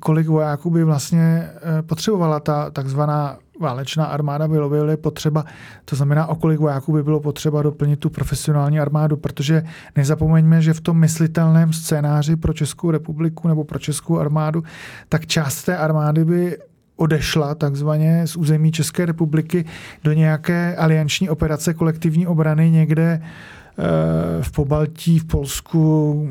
[0.01, 1.51] kolik vojáků by vlastně
[1.87, 5.45] potřebovala ta takzvaná válečná armáda by potřeba,
[5.85, 9.63] to znamená, o kolik vojáků by bylo potřeba doplnit tu profesionální armádu, protože
[9.97, 14.63] nezapomeňme, že v tom myslitelném scénáři pro Českou republiku nebo pro Českou armádu,
[15.09, 16.59] tak část té armády by
[16.97, 19.65] odešla takzvaně z území České republiky
[20.05, 26.29] do nějaké alianční operace kolektivní obrany někde eh, v Pobaltí, v Polsku,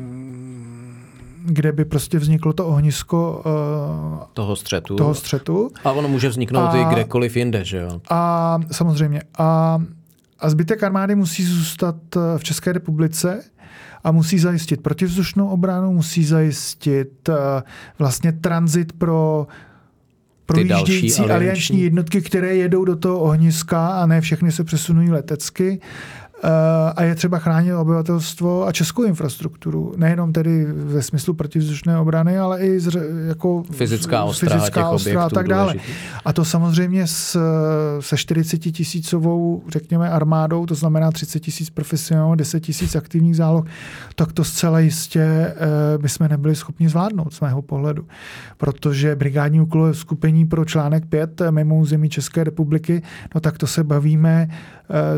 [1.44, 4.96] kde by prostě vzniklo to ohnisko uh, toho střetu.
[4.96, 5.70] Toho střetu.
[5.84, 8.00] A ono může vzniknout a, i kdekoliv jinde, že jo?
[8.10, 9.22] A samozřejmě.
[9.38, 9.78] A,
[10.38, 13.44] a zbytek armády musí zůstat eh, v České republice
[14.04, 17.34] a musí zajistit protivzdušnou obranu, musí zajistit uh,
[17.98, 19.46] vlastně tranzit pro
[20.46, 25.80] projíždějící alianční jednotky, které jedou do toho ohniska a ne všechny se přesunují letecky.
[26.44, 29.94] Eh, a je třeba chránit obyvatelstvo a českou infrastrukturu.
[29.96, 32.96] Nejenom tedy ve smyslu protivzdušné obrany, ale i z,
[33.28, 35.72] jako fyzická ostra, fyzická ostra a tak dále.
[35.72, 35.92] Důležitý.
[36.24, 37.38] A to samozřejmě s,
[38.00, 43.64] se 40 tisícovou, řekněme, armádou, to znamená 30 tisíc profesionálů, 10 tisíc aktivních záloh,
[44.14, 45.54] tak to zcela jistě eh,
[45.98, 48.06] bychom nebyli schopni zvládnout z mého pohledu.
[48.56, 53.02] Protože brigádní úkolové skupení pro článek 5 eh, mimo území České republiky,
[53.34, 54.48] no tak to se bavíme,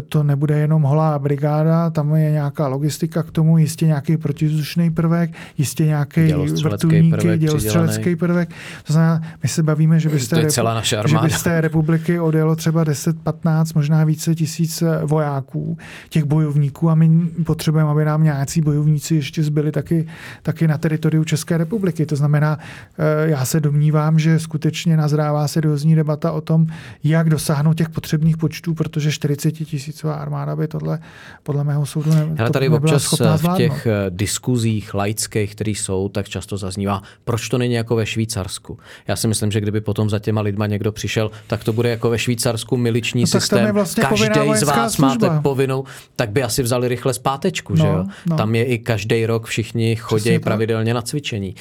[0.09, 5.31] to nebude jenom holá brigáda, tam je nějaká logistika k tomu, jistě nějaký protizdušný prvek,
[5.59, 6.33] jistě nějaký
[6.63, 8.49] vrtulníky, dělostřelecký prvek.
[8.87, 12.85] To znamená, my se bavíme, že byste, repu- že by z té republiky odjelo třeba
[12.85, 17.11] 10, 15, možná více tisíc eh, vojáků, těch bojovníků a my
[17.45, 20.07] potřebujeme, aby nám nějací bojovníci ještě zbyli taky,
[20.43, 22.07] taky na teritoriu České republiky.
[22.07, 22.59] To znamená,
[22.99, 26.67] eh, já se domnívám, že skutečně nazrává seriózní debata o tom,
[27.05, 30.99] jak dosáhnout těch potřebných počtů, protože 40 tisícová armáda by tohle
[31.43, 36.29] podle mého soudu ne, Ale tady občas v těch eh, diskuzích laických, které jsou, tak
[36.29, 38.79] často zaznívá, proč to není jako ve Švýcarsku.
[39.09, 42.11] Já si myslím, že kdyby potom za těma lidma někdo přišel, tak to bude jako
[42.11, 43.75] ve Švýcarsku miliční no, systém.
[43.75, 45.29] Vlastně každý z vás služba.
[45.29, 45.85] máte povinnou,
[46.17, 47.75] tak by asi vzali rychle zpátečku.
[47.75, 48.05] No, že jo?
[48.27, 48.37] No.
[48.37, 51.55] Tam je i každý rok všichni chodí pravidelně na cvičení.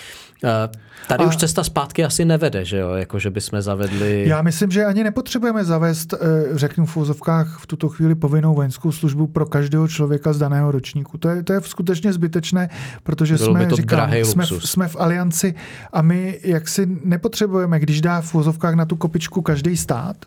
[0.43, 0.69] Eh,
[1.07, 1.27] tady a...
[1.27, 2.91] už cesta zpátky asi nevede, že jo?
[2.91, 4.23] Jako, že bychom zavedli...
[4.27, 6.17] Já myslím, že ani nepotřebujeme zavést, eh,
[6.57, 11.17] řeknu v úzovkách v tuto chvíli povinnou vojenskou službu pro každého člověka z daného ročníku.
[11.17, 12.69] To je, to je skutečně zbytečné,
[13.03, 14.71] protože Bylo jsme, říkám, jsme, luxus.
[14.71, 15.55] jsme v alianci
[15.93, 20.17] a my jaksi nepotřebujeme, když dá v vozovkách na tu kopičku každý stát,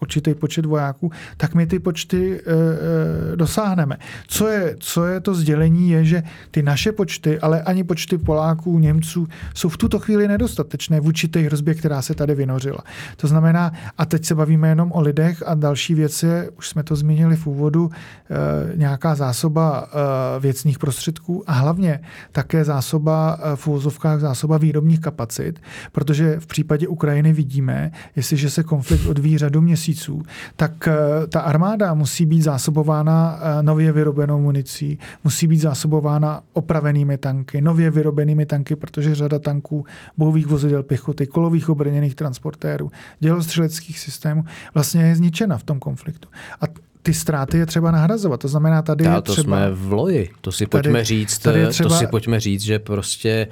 [0.00, 3.96] určitý počet vojáků, tak my ty počty e, dosáhneme.
[4.26, 8.78] Co je, co je to sdělení, je, že ty naše počty, ale ani počty Poláků,
[8.78, 12.78] Němců, jsou v tuto chvíli nedostatečné vůči té hrozbě, která se tady vynořila.
[13.16, 16.82] To znamená, a teď se bavíme jenom o lidech a další věc je, už jsme
[16.82, 22.00] to zmínili v úvodu, e, nějaká zásoba e, věcných prostředků a hlavně
[22.32, 25.60] také zásoba e, v úvozovkách zásoba výrobních kapacit,
[25.92, 30.22] protože v případě Ukrajiny vidíme, jestliže se konflikt odvíjí řadu měsíců, měsíců,
[30.56, 37.18] tak eh, ta armáda musí být zásobována eh, nově vyrobenou municí, musí být zásobována opravenými
[37.18, 39.84] tanky, nově vyrobenými tanky, protože řada tanků,
[40.16, 44.44] bojových vozidel pěchoty, kolových obrněných transportérů, dělostřeleckých systémů
[44.74, 46.28] vlastně je zničena v tom konfliktu.
[46.60, 46.64] A
[47.02, 48.40] ty ztráty je třeba nahrazovat.
[48.40, 49.56] To znamená, tady Já je to třeba...
[49.56, 50.30] jsme v loji.
[50.40, 51.88] To si tady, pojďme říct, tady třeba...
[51.88, 53.46] to si pojďme říct, že prostě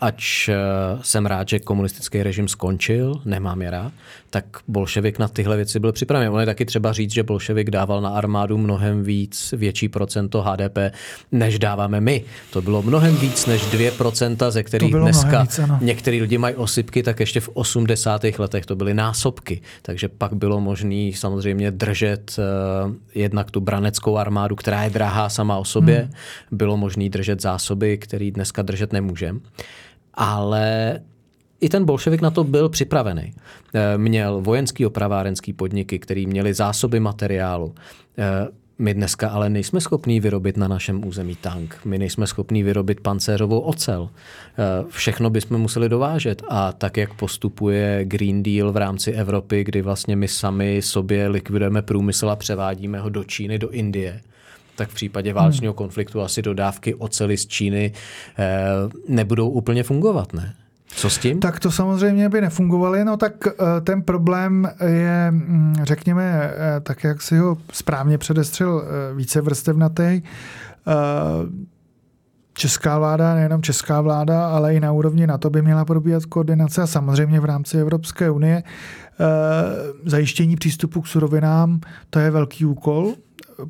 [0.00, 0.54] ač eh,
[1.02, 3.92] jsem rád, že komunistický režim skončil, nemám je rád,
[4.36, 6.28] tak bolševik na tyhle věci byl připraven.
[6.28, 10.78] On je taky třeba říct, že bolševik dával na armádu mnohem víc, větší procento HDP,
[11.32, 12.24] než dáváme my.
[12.50, 17.20] To bylo mnohem víc než 2%, ze kterých dneska víc, některý lidi mají osypky, tak
[17.20, 18.24] ještě v 80.
[18.38, 19.60] letech to byly násobky.
[19.82, 25.56] Takže pak bylo možné samozřejmě držet uh, jednak tu braneckou armádu, která je drahá sama
[25.58, 25.98] o sobě.
[25.98, 26.10] Hmm.
[26.50, 29.40] Bylo možné držet zásoby, které dneska držet nemůžeme
[30.16, 31.00] ale
[31.60, 33.34] i ten bolševik na to byl připravený.
[33.74, 37.74] Eh, měl vojenský opravárenský podniky, který měli zásoby materiálu.
[38.18, 41.76] Eh, my dneska ale nejsme schopní vyrobit na našem území tank.
[41.84, 44.08] My nejsme schopní vyrobit pancéřovou ocel.
[44.10, 46.42] Eh, všechno bychom museli dovážet.
[46.48, 51.82] A tak, jak postupuje Green Deal v rámci Evropy, kdy vlastně my sami sobě likvidujeme
[51.82, 54.20] průmysl a převádíme ho do Číny, do Indie,
[54.76, 55.78] tak v případě válečného hmm.
[55.78, 57.92] konfliktu asi dodávky oceli z Číny
[59.08, 60.54] nebudou úplně fungovat, ne?
[60.86, 61.40] Co s tím?
[61.40, 63.04] Tak to samozřejmě by nefungovaly.
[63.04, 68.84] No tak eh, ten problém je, mm, řekněme, eh, tak jak si ho správně předestřel
[69.14, 70.22] více vrstevnatý.
[72.54, 76.86] Česká vláda, nejenom česká vláda, ale i na úrovni NATO by měla probíhat koordinace a
[76.86, 78.62] samozřejmě v rámci Evropské unie
[80.04, 83.14] zajištění přístupu k surovinám, to je velký úkol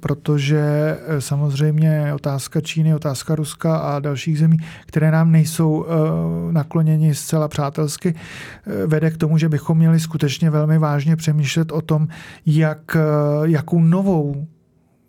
[0.01, 0.61] protože
[1.07, 7.49] eh, samozřejmě otázka Číny, otázka Ruska a dalších zemí, které nám nejsou eh, nakloněni zcela
[7.49, 12.09] přátelsky, eh, vede k tomu, že bychom měli skutečně velmi vážně přemýšlet o tom,
[12.47, 12.97] jak,
[13.45, 14.47] jakou novou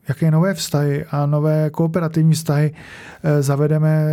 [0.08, 2.74] jaké nové vztahy a nové kooperativní vztahy
[3.24, 4.06] eh, zavedeme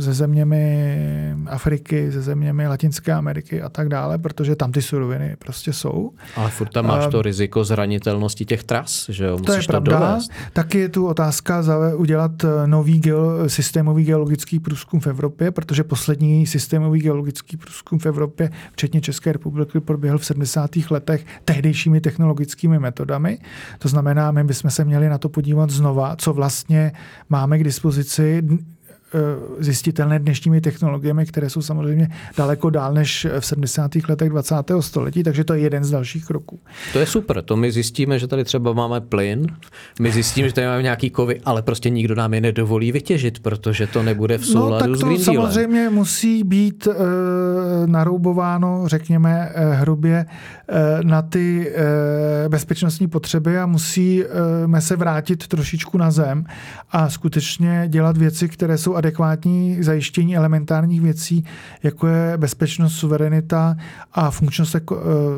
[0.00, 5.72] se zeměmi Afriky, se zeměmi Latinské Ameriky a tak dále, protože tam ty suroviny prostě
[5.72, 6.10] jsou.
[6.36, 9.32] Ale furt tam máš to riziko zranitelnosti těch tras, že jo?
[9.32, 9.98] Musíš to je pravda.
[9.98, 10.32] To dovést.
[10.52, 11.62] Taky je tu otázka
[11.96, 18.06] udělat eh, nový geo, systémový geologický průzkum v Evropě, protože poslední systémový geologický průzkum v
[18.06, 20.70] Evropě, včetně České republiky, proběhl v 70.
[20.90, 23.38] letech tehdejšími technologickými metodami.
[23.78, 26.92] To znamená, my bychom se měli na to podívat znova, co vlastně
[27.28, 28.42] máme k dispozici
[29.58, 33.90] zjistitelné dnešními technologiemi, které jsou samozřejmě daleko dál než v 70.
[34.08, 34.54] letech 20.
[34.80, 36.60] století, takže to je jeden z dalších kroků.
[36.92, 39.46] To je super, to my zjistíme, že tady třeba máme plyn,
[40.00, 43.86] my zjistíme, že tady máme nějaký kovy, ale prostě nikdo nám je nedovolí vytěžit, protože
[43.86, 46.92] to nebude v no, souladu no, tak to s Green samozřejmě musí být e,
[47.86, 50.26] naroubováno, řekněme, e, hrubě
[50.68, 56.44] e, na ty e, bezpečnostní potřeby a musíme se vrátit trošičku na zem
[56.90, 61.44] a skutečně dělat věci, které jsou adekvátní zajištění elementárních věcí,
[61.82, 63.76] jako je bezpečnost, suverenita
[64.12, 64.80] a funkčnost eh,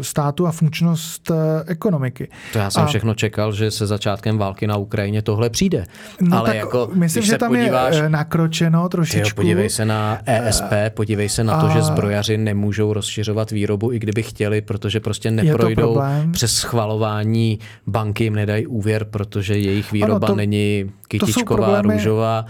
[0.01, 1.35] státu a funkčnost eh,
[1.67, 2.29] ekonomiky.
[2.53, 5.87] To já jsem a, všechno čekal, že se začátkem války na Ukrajině tohle přijde.
[6.21, 9.23] No Ale tak jako, myslím, že tam podíváš, je eh, nakročeno trošičku.
[9.23, 13.93] Tyjo, podívej se na ESP, podívej se na to, a, že zbrojaři nemůžou rozšiřovat výrobu,
[13.93, 16.01] i kdyby chtěli, protože prostě neprojdou
[16.33, 22.47] přes schvalování, banky jim nedají úvěr, protože jejich výroba ano, to, není kytičková, růžová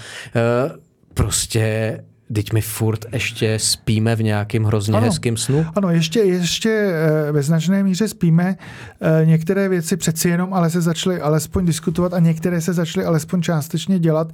[1.14, 1.98] prostě
[2.34, 5.66] Teď my furt ještě spíme v nějakém hrozně ano, hezkém snu.
[5.74, 8.56] Ano, ještě, ještě eh, ve značné míře spíme.
[9.22, 13.42] Eh, některé věci přeci jenom ale se začaly alespoň diskutovat a některé se začaly alespoň
[13.42, 14.32] částečně dělat.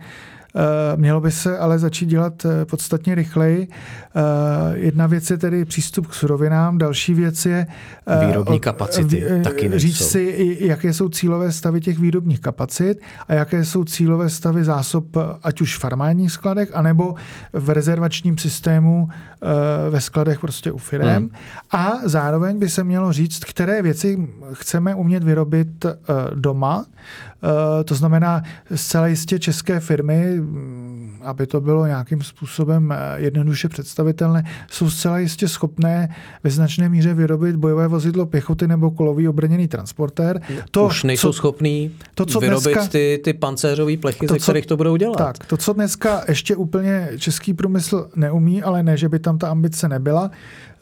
[0.96, 3.68] Mělo by se ale začít dělat podstatně rychleji.
[4.74, 7.66] Jedna věc je tedy přístup k surovinám, další věc je
[8.26, 9.24] výrobní kapacity.
[9.44, 14.64] Taky říct si, jaké jsou cílové stavy těch výrobních kapacit a jaké jsou cílové stavy
[14.64, 15.05] zásob,
[15.42, 17.14] ať už v farmárních skladech, anebo
[17.53, 19.09] v rezervačním systému
[19.90, 21.22] ve skladech prostě u firem.
[21.22, 21.30] Hmm.
[21.70, 25.86] A zároveň by se mělo říct, které věci chceme umět vyrobit
[26.34, 26.86] doma,
[27.42, 28.42] Eh, to znamená
[28.74, 30.39] zcela jistě české firmy,
[31.22, 36.14] aby to bylo nějakým způsobem eh, jednoduše představitelné, jsou zcela jistě schopné
[36.45, 40.41] ve značné míře vyrobit bojové vozidlo pěchoty nebo kolový obrněný transportér.
[40.70, 44.38] To, Už nejsou co, schopní to, co vyrobit dneska, ty, ty pancéřové plechy, to, ze
[44.38, 45.16] kterých to budou dělat.
[45.16, 49.51] Tak, to, co dneska ještě úplně český průmysl neumí, ale ne, že by tam ta
[49.51, 50.30] ambice nebyla,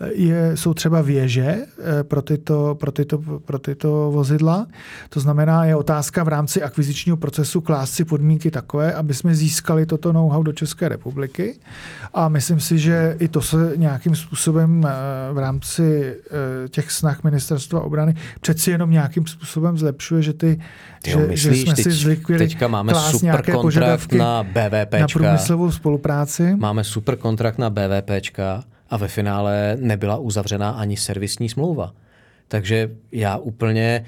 [0.07, 4.67] je, jsou třeba věže eh, pro tyto, pro, tyto, pro tyto vozidla.
[5.09, 9.87] To znamená, je otázka v rámci akvizičního procesu klást si podmínky takové, aby jsme získali
[9.87, 11.59] toto know-how do České republiky.
[12.15, 14.91] A myslím si, že i to se nějakým způsobem eh,
[15.33, 16.17] v rámci
[16.65, 20.61] eh, těch snah ministerstva obrany přeci jenom nějakým způsobem zlepšuje, že ty
[21.07, 24.93] Jo, že, myslíš, že jsme teď, si zvykli teďka máme super kontrakt na BVP.
[25.01, 26.57] Na průmyslovou spolupráci.
[26.57, 31.95] Máme super kontrakt na BVPčka a ve finále nebyla uzavřená ani servisní smlouva.
[32.49, 34.07] Takže já úplně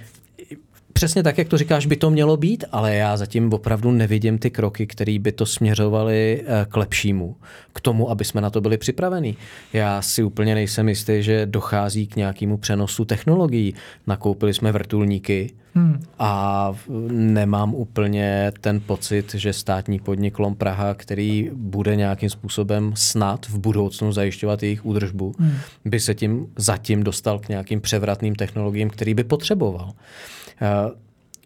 [1.00, 4.50] přesně tak, jak to říkáš, by to mělo být, ale já zatím opravdu nevidím ty
[4.50, 7.36] kroky, které by to směřovaly eh, k lepšímu,
[7.72, 9.36] k tomu, aby jsme na to byli připraveni.
[9.72, 13.74] Já si úplně nejsem jistý, že dochází k nějakému přenosu technologií.
[14.06, 16.02] Nakoupili jsme vrtulníky hmm.
[16.18, 16.72] a
[17.12, 23.58] nemám úplně ten pocit, že státní podnik Lom Praha, který bude nějakým způsobem snad v
[23.58, 25.52] budoucnu zajišťovat jejich údržbu, hmm.
[25.84, 29.92] by se tím zatím dostal k nějakým převratným technologiím, který by potřeboval.
[30.60, 30.90] Eh,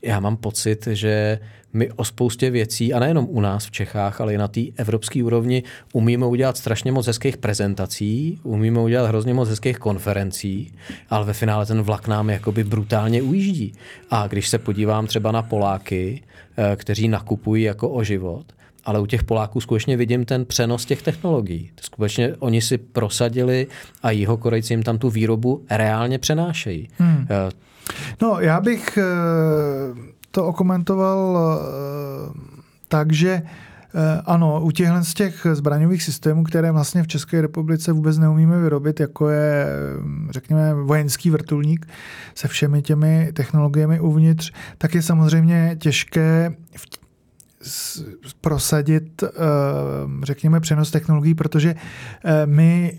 [0.02, 1.38] já mám pocit, že
[1.74, 5.24] my o spoustě věcí, a nejenom u nás v Čechách, ale i na té evropské
[5.24, 5.62] úrovni,
[5.92, 10.72] umíme udělat strašně moc hezkých prezentací, umíme udělat hrozně moc hezkých konferencí,
[11.10, 13.72] ale ve finále ten vlak nám jakoby brutálně ujíždí.
[14.10, 16.22] A když se podívám třeba na Poláky,
[16.56, 18.44] eh, kteří nakupují jako o život,
[18.84, 21.70] ale u těch Poláků skutečně vidím ten přenos těch technologií.
[21.80, 23.66] Skutečně oni si prosadili
[24.02, 26.88] a jeho Korejci jim tam tu výrobu reálně přenášejí.
[26.98, 27.26] Hmm.
[28.22, 29.04] No, já bych eh,
[30.30, 32.40] to okomentoval eh,
[32.88, 37.92] tak, že eh, ano, u těchhle z těch zbraňových systémů, které vlastně v České republice
[37.92, 39.66] vůbec neumíme vyrobit, jako je,
[40.30, 41.86] řekněme, vojenský vrtulník
[42.34, 46.54] se všemi těmi technologiemi uvnitř, tak je samozřejmě těžké
[48.40, 49.24] prosadit,
[50.22, 51.74] řekněme, přenos technologií, protože
[52.44, 52.98] my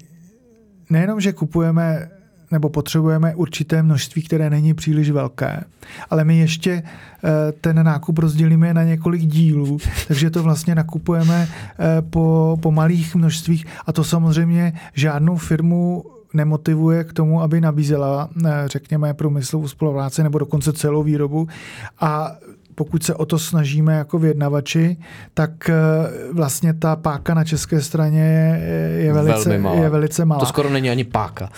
[0.90, 2.10] nejenom, že kupujeme
[2.52, 5.64] nebo potřebujeme určité množství, které není příliš velké,
[6.10, 9.78] ale my ještě eh, ten nákup rozdělíme na několik dílů,
[10.08, 17.04] takže to vlastně nakupujeme eh, po, po malých množstvích a to samozřejmě žádnou firmu nemotivuje
[17.04, 21.48] k tomu, aby nabízela, eh, řekněme, průmyslovou spolupráci nebo dokonce celou výrobu.
[22.00, 22.36] A
[22.76, 24.98] pokud se o to snažíme jako vyjednavači,
[25.34, 25.70] tak
[26.34, 28.60] vlastně ta páka na české straně
[28.98, 30.39] je velice, je velice malá.
[30.39, 31.50] To skoro není ani páka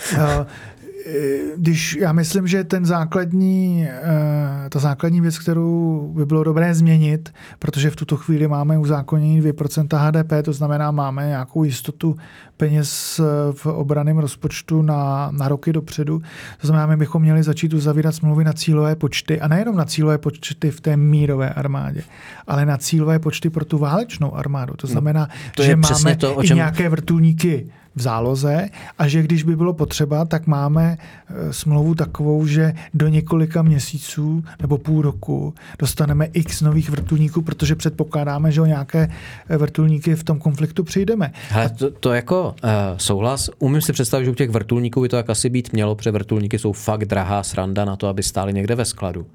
[1.56, 7.32] když já myslím, že ten základní, eh, ta základní věc, kterou by bylo dobré změnit,
[7.58, 12.16] protože v tuto chvíli máme uzákonění 2% HDP, to znamená, máme nějakou jistotu
[12.56, 13.20] peněz
[13.52, 16.22] v obraném rozpočtu na, na roky dopředu.
[16.60, 20.18] To znamená, my bychom měli začít uzavírat smlouvy na cílové počty a nejenom na cílové
[20.18, 22.02] počty v té mírové armádě,
[22.46, 24.74] ale na cílové počty pro tu válečnou armádu.
[24.76, 26.56] To no, znamená, no, to že máme to, čem...
[26.56, 28.68] i nějaké vrtulníky v záloze
[28.98, 34.44] a že když by bylo potřeba, tak máme e, smlouvu takovou, že do několika měsíců
[34.60, 39.08] nebo půl roku dostaneme x nových vrtulníků, protože předpokládáme, že o nějaké
[39.48, 41.32] e, vrtulníky v tom konfliktu přijdeme.
[41.50, 43.50] Hele, to, to jako uh, souhlas.
[43.58, 46.58] Umím si představit, že u těch vrtulníků by to tak asi být mělo, protože vrtulníky
[46.58, 49.26] jsou fakt drahá sranda na to, aby stály někde ve skladu.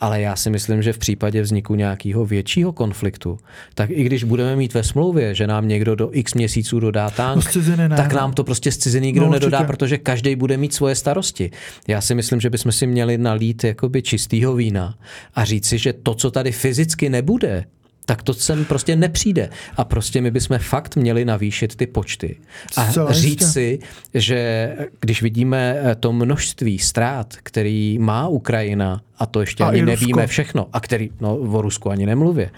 [0.00, 3.38] Ale já si myslím, že v případě vzniku nějakého většího konfliktu,
[3.74, 7.44] tak i když budeme mít ve smlouvě, že nám někdo do x měsíců dodá tank,
[7.56, 8.02] no, ne.
[8.02, 11.50] tak nám to prostě z ciziny nikdo no, nedodá, protože každý bude mít svoje starosti.
[11.88, 14.98] Já si myslím, že bychom si měli nalít jakoby čistýho vína
[15.34, 17.64] a říct si, že to, co tady fyzicky nebude,
[18.06, 19.50] tak to sem prostě nepřijde.
[19.76, 22.36] A prostě my bychom fakt měli navýšit ty počty.
[22.76, 23.78] A Co říct si,
[24.14, 24.70] že
[25.00, 30.26] když vidíme eh, to množství ztrát, který má Ukrajina, a to ještě a ani nevíme
[30.26, 32.50] všechno, a který, no o Rusku ani nemluvě,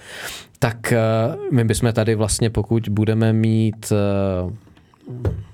[0.58, 0.98] tak eh,
[1.52, 4.52] my bychom tady vlastně, pokud budeme mít eh,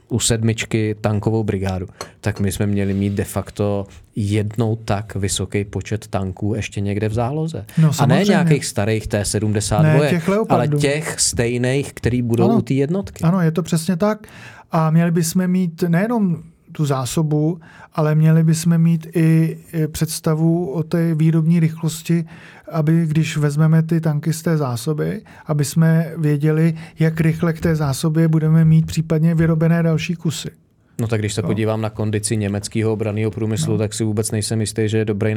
[0.08, 1.86] u sedmičky tankovou brigádu,
[2.20, 3.86] tak my jsme měli mít de facto
[4.16, 7.64] jednou tak vysoký počet tanků ještě někde v záloze.
[7.78, 8.30] No, a ne samozřejmě.
[8.30, 10.78] nějakých starých T-72, Ne, těch ale Leopardů.
[10.78, 12.58] těch stejných, který budou Ano.
[12.58, 13.24] u té jednotky.
[13.24, 14.26] Ano, je to přesně tak.
[14.72, 16.42] A měli bychom mít nejenom
[16.72, 17.60] tu zásobu,
[17.94, 19.58] ale měli bychom mít i
[19.92, 22.24] představu o té výrobní rychlosti,
[22.72, 27.76] aby když vezmeme ty tanky z té zásoby, aby jsme věděli, jak rychle k té
[27.76, 30.61] zásobě budeme mít případně vyrobené další kusy.
[31.00, 33.78] No tak když se podívám na kondici německého obraného průmyslu, no.
[33.78, 35.34] tak si vůbec nejsem jistý, že je dobrý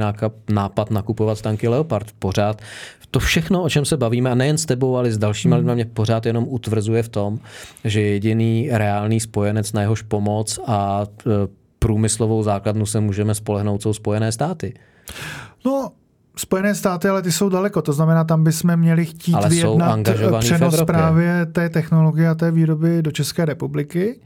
[0.50, 2.08] nápad nakupovat tanky Leopard.
[2.20, 2.62] Pořád
[3.16, 5.58] to všechno, o čem se bavíme, a nejen s tebou, ale s dalšími hmm.
[5.60, 7.40] lidmi, mě pořád jenom utvrzuje v tom,
[7.84, 11.30] že jediný reálný spojenec na jehož pomoc a e,
[11.80, 14.74] průmyslovou základnu se můžeme spolehnout, jsou Spojené státy.
[15.66, 15.92] No,
[16.38, 20.00] Spojené státy, ale ty jsou daleko, to znamená, tam bychom měli chtít Ale vyjednat
[20.40, 24.20] přenos právě té technologie a té výroby do České republiky.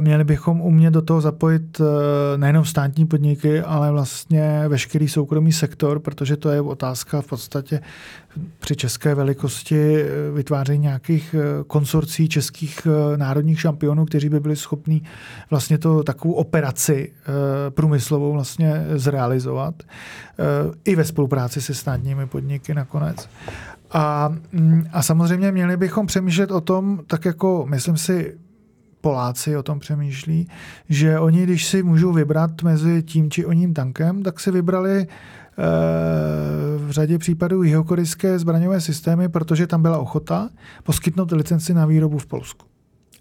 [0.00, 6.00] Měli bychom umět do toho zapojit eh, nejenom státní podniky, ale vlastně veškerý soukromý sektor,
[6.00, 7.80] protože to je otázka v podstatě
[8.60, 14.56] při české velikosti eh, vytváření nějakých eh, konsorcí českých eh, národních šampionů, kteří by byli
[14.56, 15.02] schopní
[15.50, 20.44] vlastně to takovou operaci eh, průmyslovou vlastně zrealizovat eh,
[20.84, 23.28] i ve spolupráci se státními podniky nakonec.
[23.92, 28.34] A, mm, a samozřejmě měli bychom přemýšlet o tom, tak jako myslím si,
[29.04, 30.48] Poláci o tom přemýšlí,
[30.88, 35.06] že oni, když si můžou vybrat mezi tím či oním tankem, tak si vybrali eh,
[36.76, 40.48] v řadě případů jihokorejské zbraňové systémy, protože tam byla ochota
[40.82, 42.66] poskytnout licenci na výrobu v Polsku.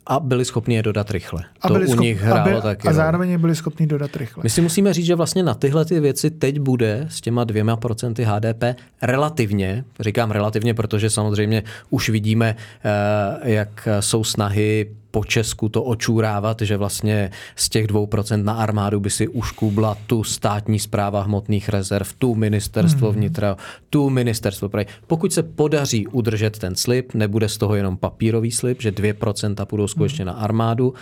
[0.05, 1.43] A byli schopni je dodat rychle.
[1.61, 2.88] A to byli u schop- nich a, hrálo by- taky.
[2.88, 4.43] a zároveň je byli schopni dodat rychle.
[4.43, 7.75] My si musíme říct, že vlastně na tyhle ty věci teď bude s těma dvěma
[7.75, 8.63] procenty HDP
[9.01, 16.61] relativně, říkám relativně, protože samozřejmě už vidíme, eh, jak jsou snahy po Česku to očůrávat,
[16.61, 22.07] že vlastně z těch 2% na armádu by si uškubla tu státní zpráva hmotných rezerv,
[22.20, 23.18] tu ministerstvo Hmm.
[23.18, 23.57] vnitra,
[23.89, 24.86] tu ministerstvo dopravy.
[25.07, 29.88] Pokud se podaří udržet ten slib, nebude z toho jenom papírový slib, že 2% půjdou
[29.88, 30.93] skutečně na armádu,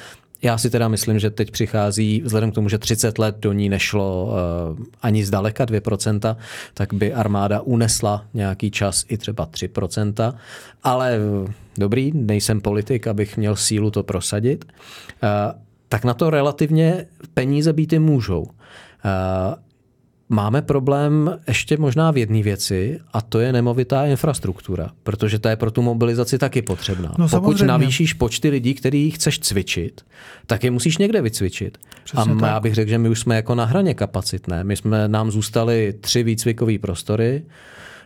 [0.42, 3.70] já si teda myslím, že teď přichází, vzhledem k tomu, že 30 let do ní
[3.70, 6.36] nešlo uh, ani zdaleka 2%,
[6.74, 10.34] tak by armáda unesla nějaký čas i třeba 3%,
[10.84, 15.30] ale eh, dobrý, nejsem politik, abych měl sílu to prosadit, uh,
[15.90, 18.42] tak na to relativně peníze býty můžou.
[18.42, 18.52] Uh,
[20.34, 25.56] Máme problém ještě možná v jedné věci a to je nemovitá infrastruktura, protože ta je
[25.56, 27.10] pro tu mobilizaci taky potřebná.
[27.18, 27.66] No, Pokud samozřejmě.
[27.66, 30.06] navýšíš počty lidí, který chceš cvičit,
[30.46, 31.78] tak je musíš někde vycvičit.
[32.04, 32.50] Přesně a tak.
[32.50, 34.64] já bych řekl, že my už jsme jako na hraně kapacit, ne?
[34.64, 37.44] My jsme, nám zůstaly tři výcvikové prostory,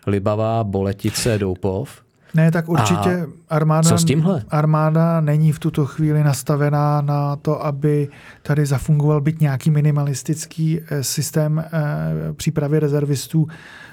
[0.07, 2.05] Libavá, Boletice, Doupov.
[2.36, 4.43] Ne, tak určitě armáda, co s tímhle?
[4.49, 8.07] armáda není v tuto chvíli nastavená na to, aby
[8.43, 13.47] tady zafungoval být nějaký minimalistický eh, systém eh, přípravy rezervistů,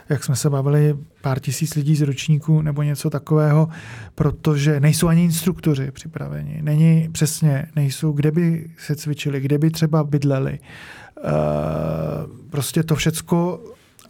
[0.09, 3.69] jak jsme se bavili, pár tisíc lidí z ročníku nebo něco takového,
[4.15, 6.59] protože nejsou ani instruktoři připraveni.
[6.63, 10.59] Není přesně, nejsou, kde by se cvičili, kde by třeba bydleli.
[11.25, 11.31] Eh,
[12.51, 13.61] Prostě to všecko,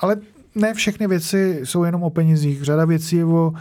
[0.00, 0.16] ale
[0.54, 2.62] ne všechny věci jsou jenom o penězích.
[2.62, 3.52] Řada věcí je o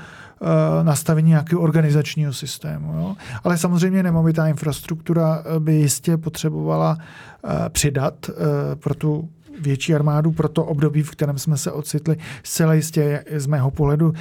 [0.84, 2.94] nastavení nějakého organizačního systému.
[2.94, 3.16] Jo?
[3.44, 8.34] Ale samozřejmě nemovitá infrastruktura eh, by jistě potřebovala eh, přidat eh,
[8.76, 9.30] pro tu
[9.62, 12.18] větší armádu pro to období, v kterém jsme se ocitli.
[12.44, 14.14] Zcela jistě z mého pohledu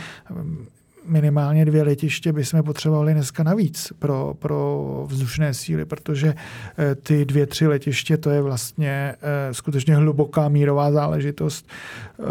[1.04, 6.34] minimálně dvě letiště bychom potřebovali dneska navíc pro, pro vzdušné síly, protože
[6.78, 11.68] eh, ty dvě, tři letiště, to je vlastně eh, skutečně hluboká mírová záležitost.
[12.20, 12.24] Eh,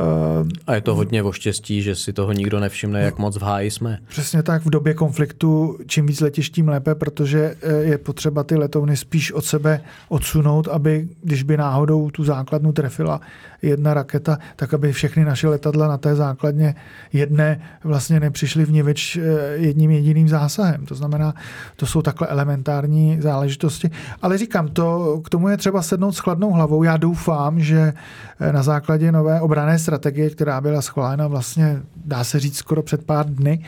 [0.67, 3.71] A je to hodně o štěstí, že si toho nikdo nevšimne, jak moc v háji
[3.71, 3.99] jsme.
[4.07, 8.97] Přesně tak, v době konfliktu čím víc letišť, tím lépe, protože je potřeba ty letovny
[8.97, 13.21] spíš od sebe odsunout, aby, když by náhodou tu základnu trefila
[13.61, 16.75] jedna raketa, tak aby všechny naše letadla na té základně
[17.13, 19.21] jedné vlastně nepřišly v něveč eh,
[19.55, 20.85] jedním jediným zásahem.
[20.85, 21.33] To znamená,
[21.75, 23.89] to jsou takhle elementární záležitosti.
[24.21, 26.83] Ale říkám, to, k tomu je třeba sednout s chladnou hlavou.
[26.83, 27.93] Já doufám, že
[28.39, 33.05] eh, na základě nové obrané strategie, která byla schválena vlastně, dá se říct, skoro před
[33.05, 33.65] pár dny,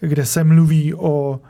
[0.00, 1.40] kde se mluví o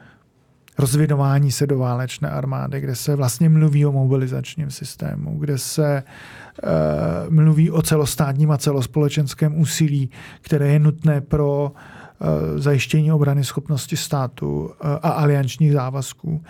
[0.78, 7.34] rozvidování se do válečné armády, kde se vlastně mluví o mobilizačním systému, kde se uh,
[7.34, 11.72] mluví o celostátním a celospolečenském úsilí, které je nutné pro
[12.56, 16.42] zajištění obrany schopnosti státu a aliančních závazků.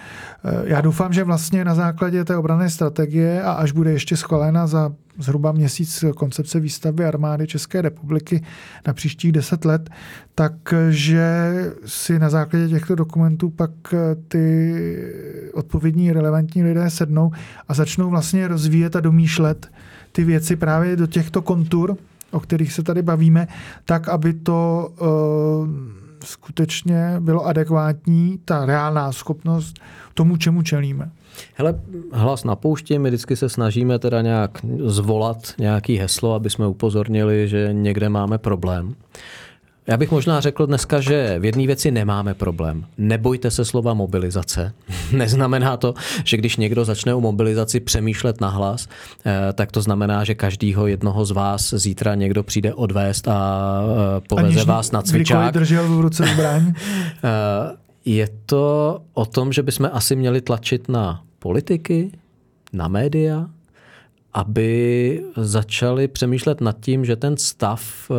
[0.64, 4.93] Já doufám, že vlastně na základě té obrané strategie a až bude ještě schválena za
[5.18, 8.45] zhruba měsíc koncepce výstavby armády České republiky
[8.87, 9.91] na příštích deset let,
[10.35, 11.53] takže
[11.87, 13.70] si na základě těchto dokumentů pak
[14.29, 14.75] ty
[15.55, 17.33] odpovědní relevantní lidé sednou
[17.68, 19.70] a začnou vlastně rozvíjet a domýšlet
[20.12, 21.97] ty věci právě do těchto kontur,
[22.33, 23.49] o kterých se tady bavíme,
[23.85, 25.09] tak, aby to uh,
[26.24, 29.80] skutečně bylo adekvátní, ta reálná schopnost
[30.14, 31.11] tomu, čemu čelíme.
[31.55, 31.80] Hele,
[32.12, 37.49] hlas na poušti, my vždycky se snažíme teda nějak zvolat nějaký heslo, aby jsme upozornili,
[37.49, 38.95] že někde máme problém.
[39.87, 42.87] Já bych možná řekl dneska, že v jedné věci nemáme problém.
[42.99, 44.72] Nebojte se slova mobilizace.
[45.12, 48.89] Neznamená to, že když někdo začne o mobilizaci přemýšlet nahlas,
[49.26, 53.80] eh, tak to znamená, že každýho jednoho z vás zítra někdo přijde odvést a
[54.16, 55.55] eh, poveze Aniž vás na cvičák.
[55.55, 56.74] držel v ruce zbraň.
[57.24, 62.11] Eh, je to o tom, že bychom asi měli tlačit na politiky,
[62.72, 63.47] na média,
[64.33, 68.11] aby začali přemýšlet nad tím, že ten stav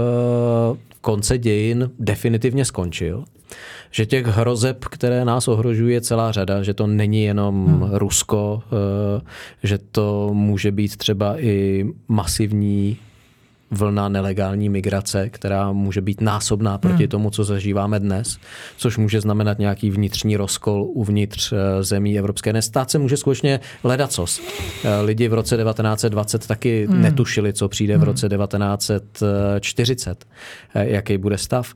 [1.03, 3.23] konce dějin definitivně skončil.
[3.91, 7.89] Že těch hrozeb, které nás ohrožuje celá řada, že to není jenom hmm.
[7.93, 9.21] Rusko, eh,
[9.63, 12.97] že to může být třeba i masivní
[13.73, 17.07] vlna nelegální migrace, která může být násobná proti hmm.
[17.07, 18.37] tomu, co zažíváme dnes,
[18.77, 22.53] což může znamenat nějaký vnitřní rozkol uvnitř eh, zemí Evropské.
[22.53, 24.41] Nestát se může skutečně ledacos.
[24.83, 27.01] Eh, lidi v roce 1920 taky hmm.
[27.01, 28.05] netušili, co přijde v hmm.
[28.05, 30.25] roce 1940,
[30.75, 31.73] eh, jaký bude stav.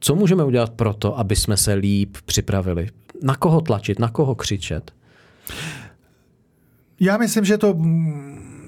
[0.00, 2.88] Co můžeme udělat pro to, aby jsme se líp připravili?
[3.22, 4.92] Na koho tlačit, na koho křičet?
[7.00, 7.74] Já myslím, že to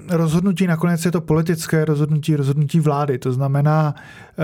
[0.09, 3.17] rozhodnutí nakonec je to politické rozhodnutí, rozhodnutí vlády.
[3.17, 4.43] To znamená, eh,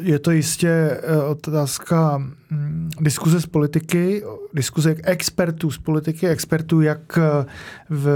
[0.00, 4.22] je to jistě eh, otázka hm, diskuze z politiky,
[4.54, 7.46] diskuze expertů z politiky, expertů jak eh,
[7.90, 8.10] v,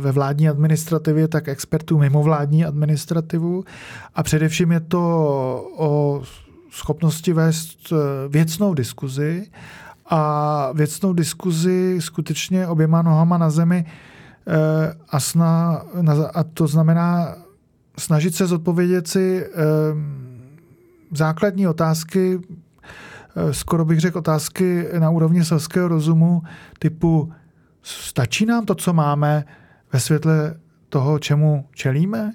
[0.00, 3.64] ve vládní administrativě, tak expertů mimo vládní administrativu.
[4.14, 5.00] A především je to
[5.76, 6.22] o
[6.70, 7.92] schopnosti vést
[8.28, 9.46] věcnou diskuzi
[10.10, 13.84] a věcnou diskuzi skutečně oběma nohama na zemi
[15.08, 15.82] a, sna,
[16.34, 17.34] a to znamená
[17.98, 19.50] snažit se zodpovědět si eh,
[21.16, 22.40] základní otázky,
[23.36, 26.42] eh, skoro bych řekl otázky na úrovni selského rozumu,
[26.78, 27.32] typu
[27.82, 29.44] stačí nám to, co máme
[29.92, 30.54] ve světle
[30.88, 32.32] toho, čemu čelíme?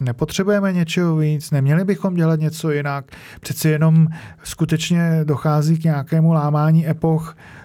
[0.00, 3.04] Nepotřebujeme něčeho víc, neměli bychom dělat něco jinak.
[3.40, 4.08] Přeci jenom
[4.42, 7.57] skutečně dochází k nějakému lámání epoch, Eh,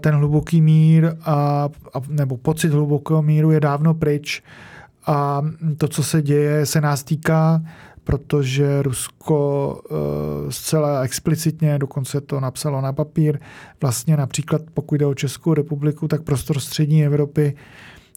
[0.00, 4.42] ten hluboký mír a, a, nebo pocit hlubokého míru je dávno pryč.
[5.06, 5.42] A
[5.76, 7.62] to, co se děje, se nás týká,
[8.04, 9.98] protože Rusko uh,
[10.50, 13.38] zcela explicitně, dokonce to napsalo na papír,
[13.80, 17.54] vlastně například pokud jde o Českou republiku, tak prostor střední Evropy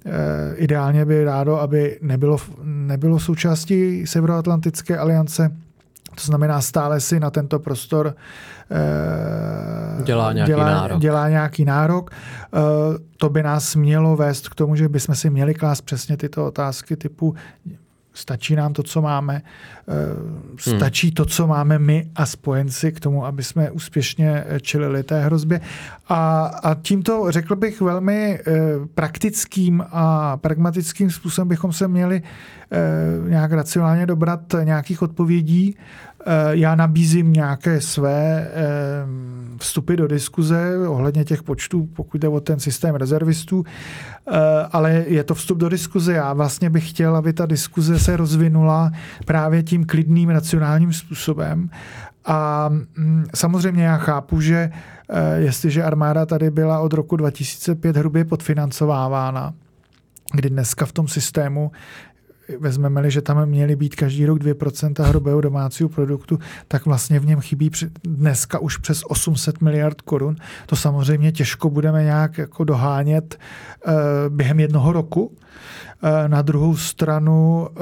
[0.06, 0.12] uh,
[0.56, 5.52] ideálně by rádo, aby nebylo, nebylo součástí Severoatlantické aliance,
[6.16, 8.16] to znamená, stále si na tento prostor
[8.72, 11.01] eh, dělá nějaký dělá, nárok.
[11.01, 12.11] Dělá nějaký nárok.
[12.11, 12.59] Eh,
[13.18, 16.95] to by nás mělo vést k tomu, že bychom si měli klást přesně tyto otázky
[16.95, 17.36] typu
[18.14, 19.41] stačí nám to, co máme,
[19.88, 19.91] eh,
[20.70, 20.78] hmm.
[20.78, 25.61] stačí to, co máme my a spojenci k tomu, aby jsme úspěšně čelili té hrozbě.
[26.09, 28.39] A, a tímto, řekl bych, velmi
[28.95, 32.22] praktickým a pragmatickým způsobem bychom se měli
[33.28, 35.76] nějak racionálně dobrat nějakých odpovědí
[36.12, 36.12] Eh,
[36.51, 38.51] já nabízím nějaké své eh,
[39.57, 43.63] vstupy do diskuze ohledně těch počtů, pokud jde o ten systém rezervistů,
[44.28, 44.32] eh,
[44.71, 46.13] ale je to vstup do diskuze.
[46.13, 48.91] Já vlastně bych chtěl, aby ta diskuze se rozvinula
[49.26, 51.69] právě tím klidným, racionálním způsobem.
[52.26, 54.71] A mm, samozřejmě já chápu, že
[55.36, 59.53] jestliže armáda tady byla od roku 2005 hrubě podfinancovávána,
[60.34, 61.71] kdy dneska v tom systému
[62.60, 67.41] vezmeme-li, že tam měly být každý rok 2% hrubého domácího produktu, tak vlastně v něm
[67.41, 67.72] chybí
[68.04, 70.36] dneska už přes 800 miliard korun.
[70.66, 73.39] To samozřejmě těžko budeme nějak jako dohánět
[73.88, 73.91] eh,
[74.30, 75.38] během jednoho roku.
[76.04, 77.80] Eh, na druhou stranu eh,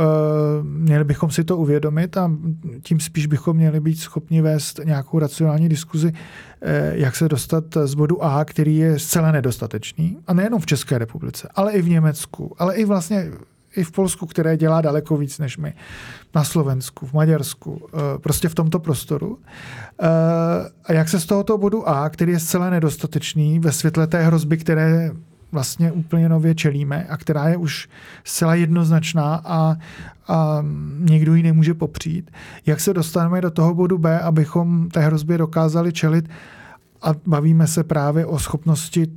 [0.64, 2.32] měli bychom si to uvědomit a
[2.84, 6.14] tím spíš bychom měli být schopni vést nějakou racionální diskuzi,
[6.92, 11.50] jak se dostat z bodu A, který je zcela nedostatečný, a nejenom v České republice,
[11.56, 13.32] ale i v Německu, ale i vlastně
[13.76, 15.74] i v Polsku, které dělá daleko víc než my,
[16.36, 19.38] na Slovensku, v Maďarsku, eh, prostě v tomto prostoru.
[20.02, 20.08] Eh,
[20.86, 24.58] a jak se z tohoto bodu A, který je zcela nedostatečný ve světle té hrozby,
[24.58, 25.12] které
[25.52, 27.90] vlastně úplně nově čelíme a která je už
[28.24, 29.78] zcela jednoznačná a,
[30.28, 30.66] a
[31.00, 32.32] někdo ji nemůže popřít.
[32.66, 36.30] Jak se dostaneme do toho bodu B, abychom té hrozbě dokázali čelit
[37.02, 39.08] a bavíme se právě o schopnosti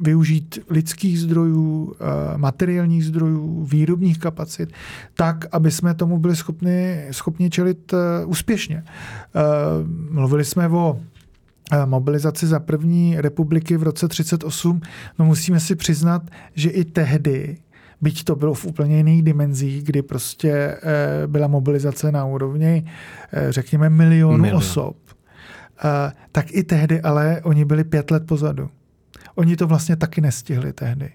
[0.00, 4.72] využít lidských zdrojů, eh, materiálních zdrojů, výrobních kapacit,
[5.14, 8.84] tak, aby jsme tomu byli schopni, schopni čelit eh, úspěšně.
[8.84, 9.40] Eh,
[10.10, 11.00] mluvili jsme o
[11.84, 14.80] mobilizaci za první republiky v roce 38,
[15.18, 16.22] no musíme si přiznat,
[16.54, 17.56] že i tehdy
[18.00, 20.76] byť to bylo v úplně jiných dimenzích, kdy prostě
[21.26, 22.84] byla mobilizace na úrovni,
[23.48, 24.58] řekněme, milionu Milion.
[24.58, 24.96] osob,
[26.32, 28.70] tak i tehdy ale oni byli pět let pozadu.
[29.38, 31.12] Oni to vlastně taky nestihli tehdy.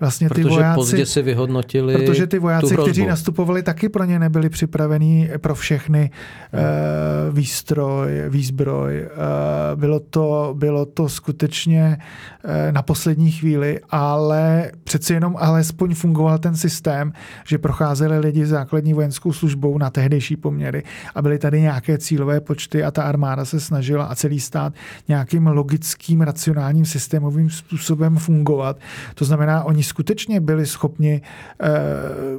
[0.00, 4.18] Vlastně protože ty vojáci, pozdě si vyhodnotili Protože ty vojáci, kteří nastupovali, taky pro ně
[4.18, 6.10] nebyli připravení pro všechny
[6.52, 9.02] uh, výstroj, výzbroj.
[9.02, 11.98] Uh, bylo, to, bylo to skutečně
[12.44, 17.12] uh, na poslední chvíli, ale přeci jenom alespoň fungoval ten systém,
[17.48, 20.82] že procházeli lidi základní vojenskou službou na tehdejší poměry
[21.14, 24.72] a byly tady nějaké cílové počty a ta armáda se snažila a celý stát
[25.08, 28.78] nějakým logickým, racionálním, systémovým způsobem fungovat.
[29.14, 31.22] To znamená, oni skutečně byli schopni
[31.60, 31.68] eh,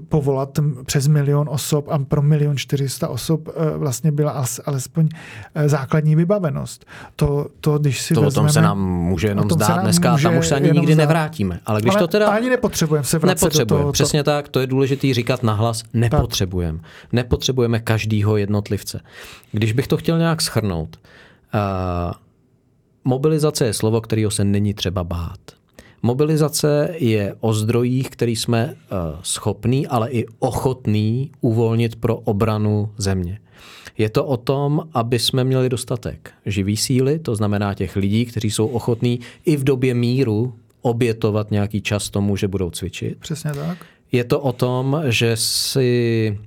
[0.09, 5.09] povolat přes milion osob a pro milion čtyřista osob eh, vlastně byla alespoň
[5.55, 6.85] eh, základní vybavenost.
[7.15, 10.23] To, to když si to vezmeme, o tom se nám může jenom zdát dneska může
[10.23, 11.03] tam už se ani nikdy zdát.
[11.03, 11.59] nevrátíme.
[11.65, 12.29] Ale když Ale to teda...
[12.29, 13.91] Ani nepotřebujeme se vracet nepotřebujeme, do toho.
[13.91, 14.31] Přesně to...
[14.31, 15.83] tak, to je důležité říkat nahlas.
[15.93, 16.79] Nepotřebujeme.
[17.11, 18.99] Nepotřebujeme každýho jednotlivce.
[19.51, 20.99] Když bych to chtěl nějak schrnout,
[21.53, 22.11] uh,
[23.03, 25.39] mobilizace je slovo, kterého se není třeba bát.
[26.07, 33.39] Mobilizace je o zdrojích, který jsme eh, schopní, ale i ochotní uvolnit pro obranu země.
[33.97, 38.51] Je to o tom, aby jsme měli dostatek živý síly, to znamená těch lidí, kteří
[38.51, 43.17] jsou ochotní i v době míru obětovat nějaký čas tomu, že budou cvičit.
[43.19, 43.77] Přesně tak.
[44.11, 46.37] Je to o tom, že si,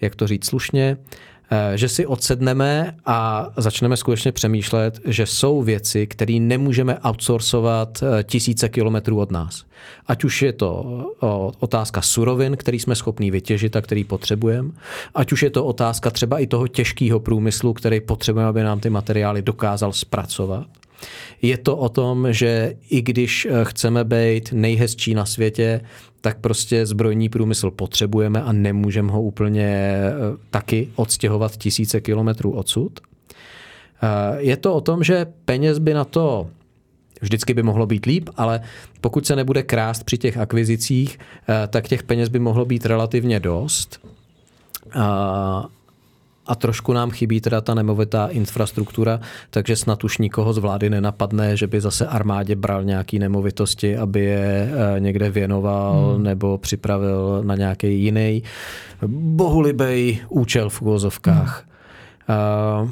[0.00, 1.31] jak to říct slušně, Eh,
[1.74, 8.68] že si odsedneme a začneme skutečně přemýšlet, že jsou věci, které nemůžeme outsourcovat eh, tisíce
[8.68, 9.64] kilometrů od nás.
[10.06, 10.82] Ať už je to
[11.58, 14.70] otázka surovin, který jsme schopní vytěžit a který potřebujeme,
[15.14, 18.90] ať už je to otázka třeba i toho těžkého průmyslu, který potřebujeme, aby nám ty
[18.90, 20.66] materiály dokázal zpracovat.
[21.42, 25.80] Je to o tom, že i když eh, chceme být nejhezčí na světě,
[26.20, 30.12] tak prostě zbrojní průmysl potřebujeme a nemůžeme ho úplně eh,
[30.50, 33.00] taky odstěhovat tisíce kilometrů odsud.
[33.00, 36.50] Eh, je to o tom, že peněz by na to
[37.20, 38.60] vždycky by mohlo být líp, ale
[39.00, 41.18] pokud se nebude krást při těch akvizicích,
[41.68, 44.00] tak těch peněz by mohlo být relativně dost
[46.46, 49.20] a trošku nám chybí teda ta nemovitá infrastruktura,
[49.50, 54.20] takže snad už nikoho z vlády nenapadne, že by zase armádě bral nějaký nemovitosti, aby
[54.20, 56.22] je eh, někde věnoval hmm.
[56.22, 58.42] nebo připravil na nějaký jiný
[59.06, 61.64] bohulibej účel v uvozovkách.
[62.26, 62.90] Hmm.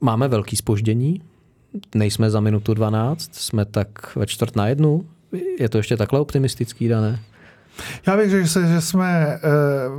[0.00, 1.22] Máme velký spoždění,
[1.94, 5.04] nejsme za minutu 12, jsme tak ve čtvrt na jednu.
[5.58, 7.20] Je to ještě takhle optimistický, Dané?
[8.06, 9.40] Já bych řekl, že jsme eh,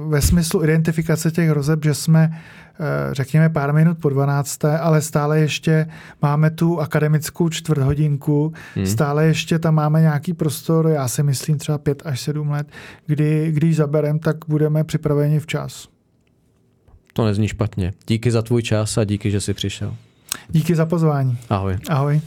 [0.07, 4.65] ve smyslu identifikace těch hrozeb, že jsme eh, řekněme pár minut po 12.
[4.65, 5.87] ale stále ještě
[6.21, 8.85] máme tu akademickou čtvrthodinku, hmm.
[8.85, 12.67] stále ještě tam máme nějaký prostor, já si myslím třeba 5 až 7 let,
[13.05, 15.87] kdy, když zaberem, tak budeme připraveni včas.
[17.13, 17.93] To nezní špatně.
[18.07, 19.95] Díky za tvůj čas a díky, že jsi přišel.
[20.49, 21.37] Díky za pozvání.
[21.49, 21.77] Ahoj.
[21.89, 22.21] Ahoj.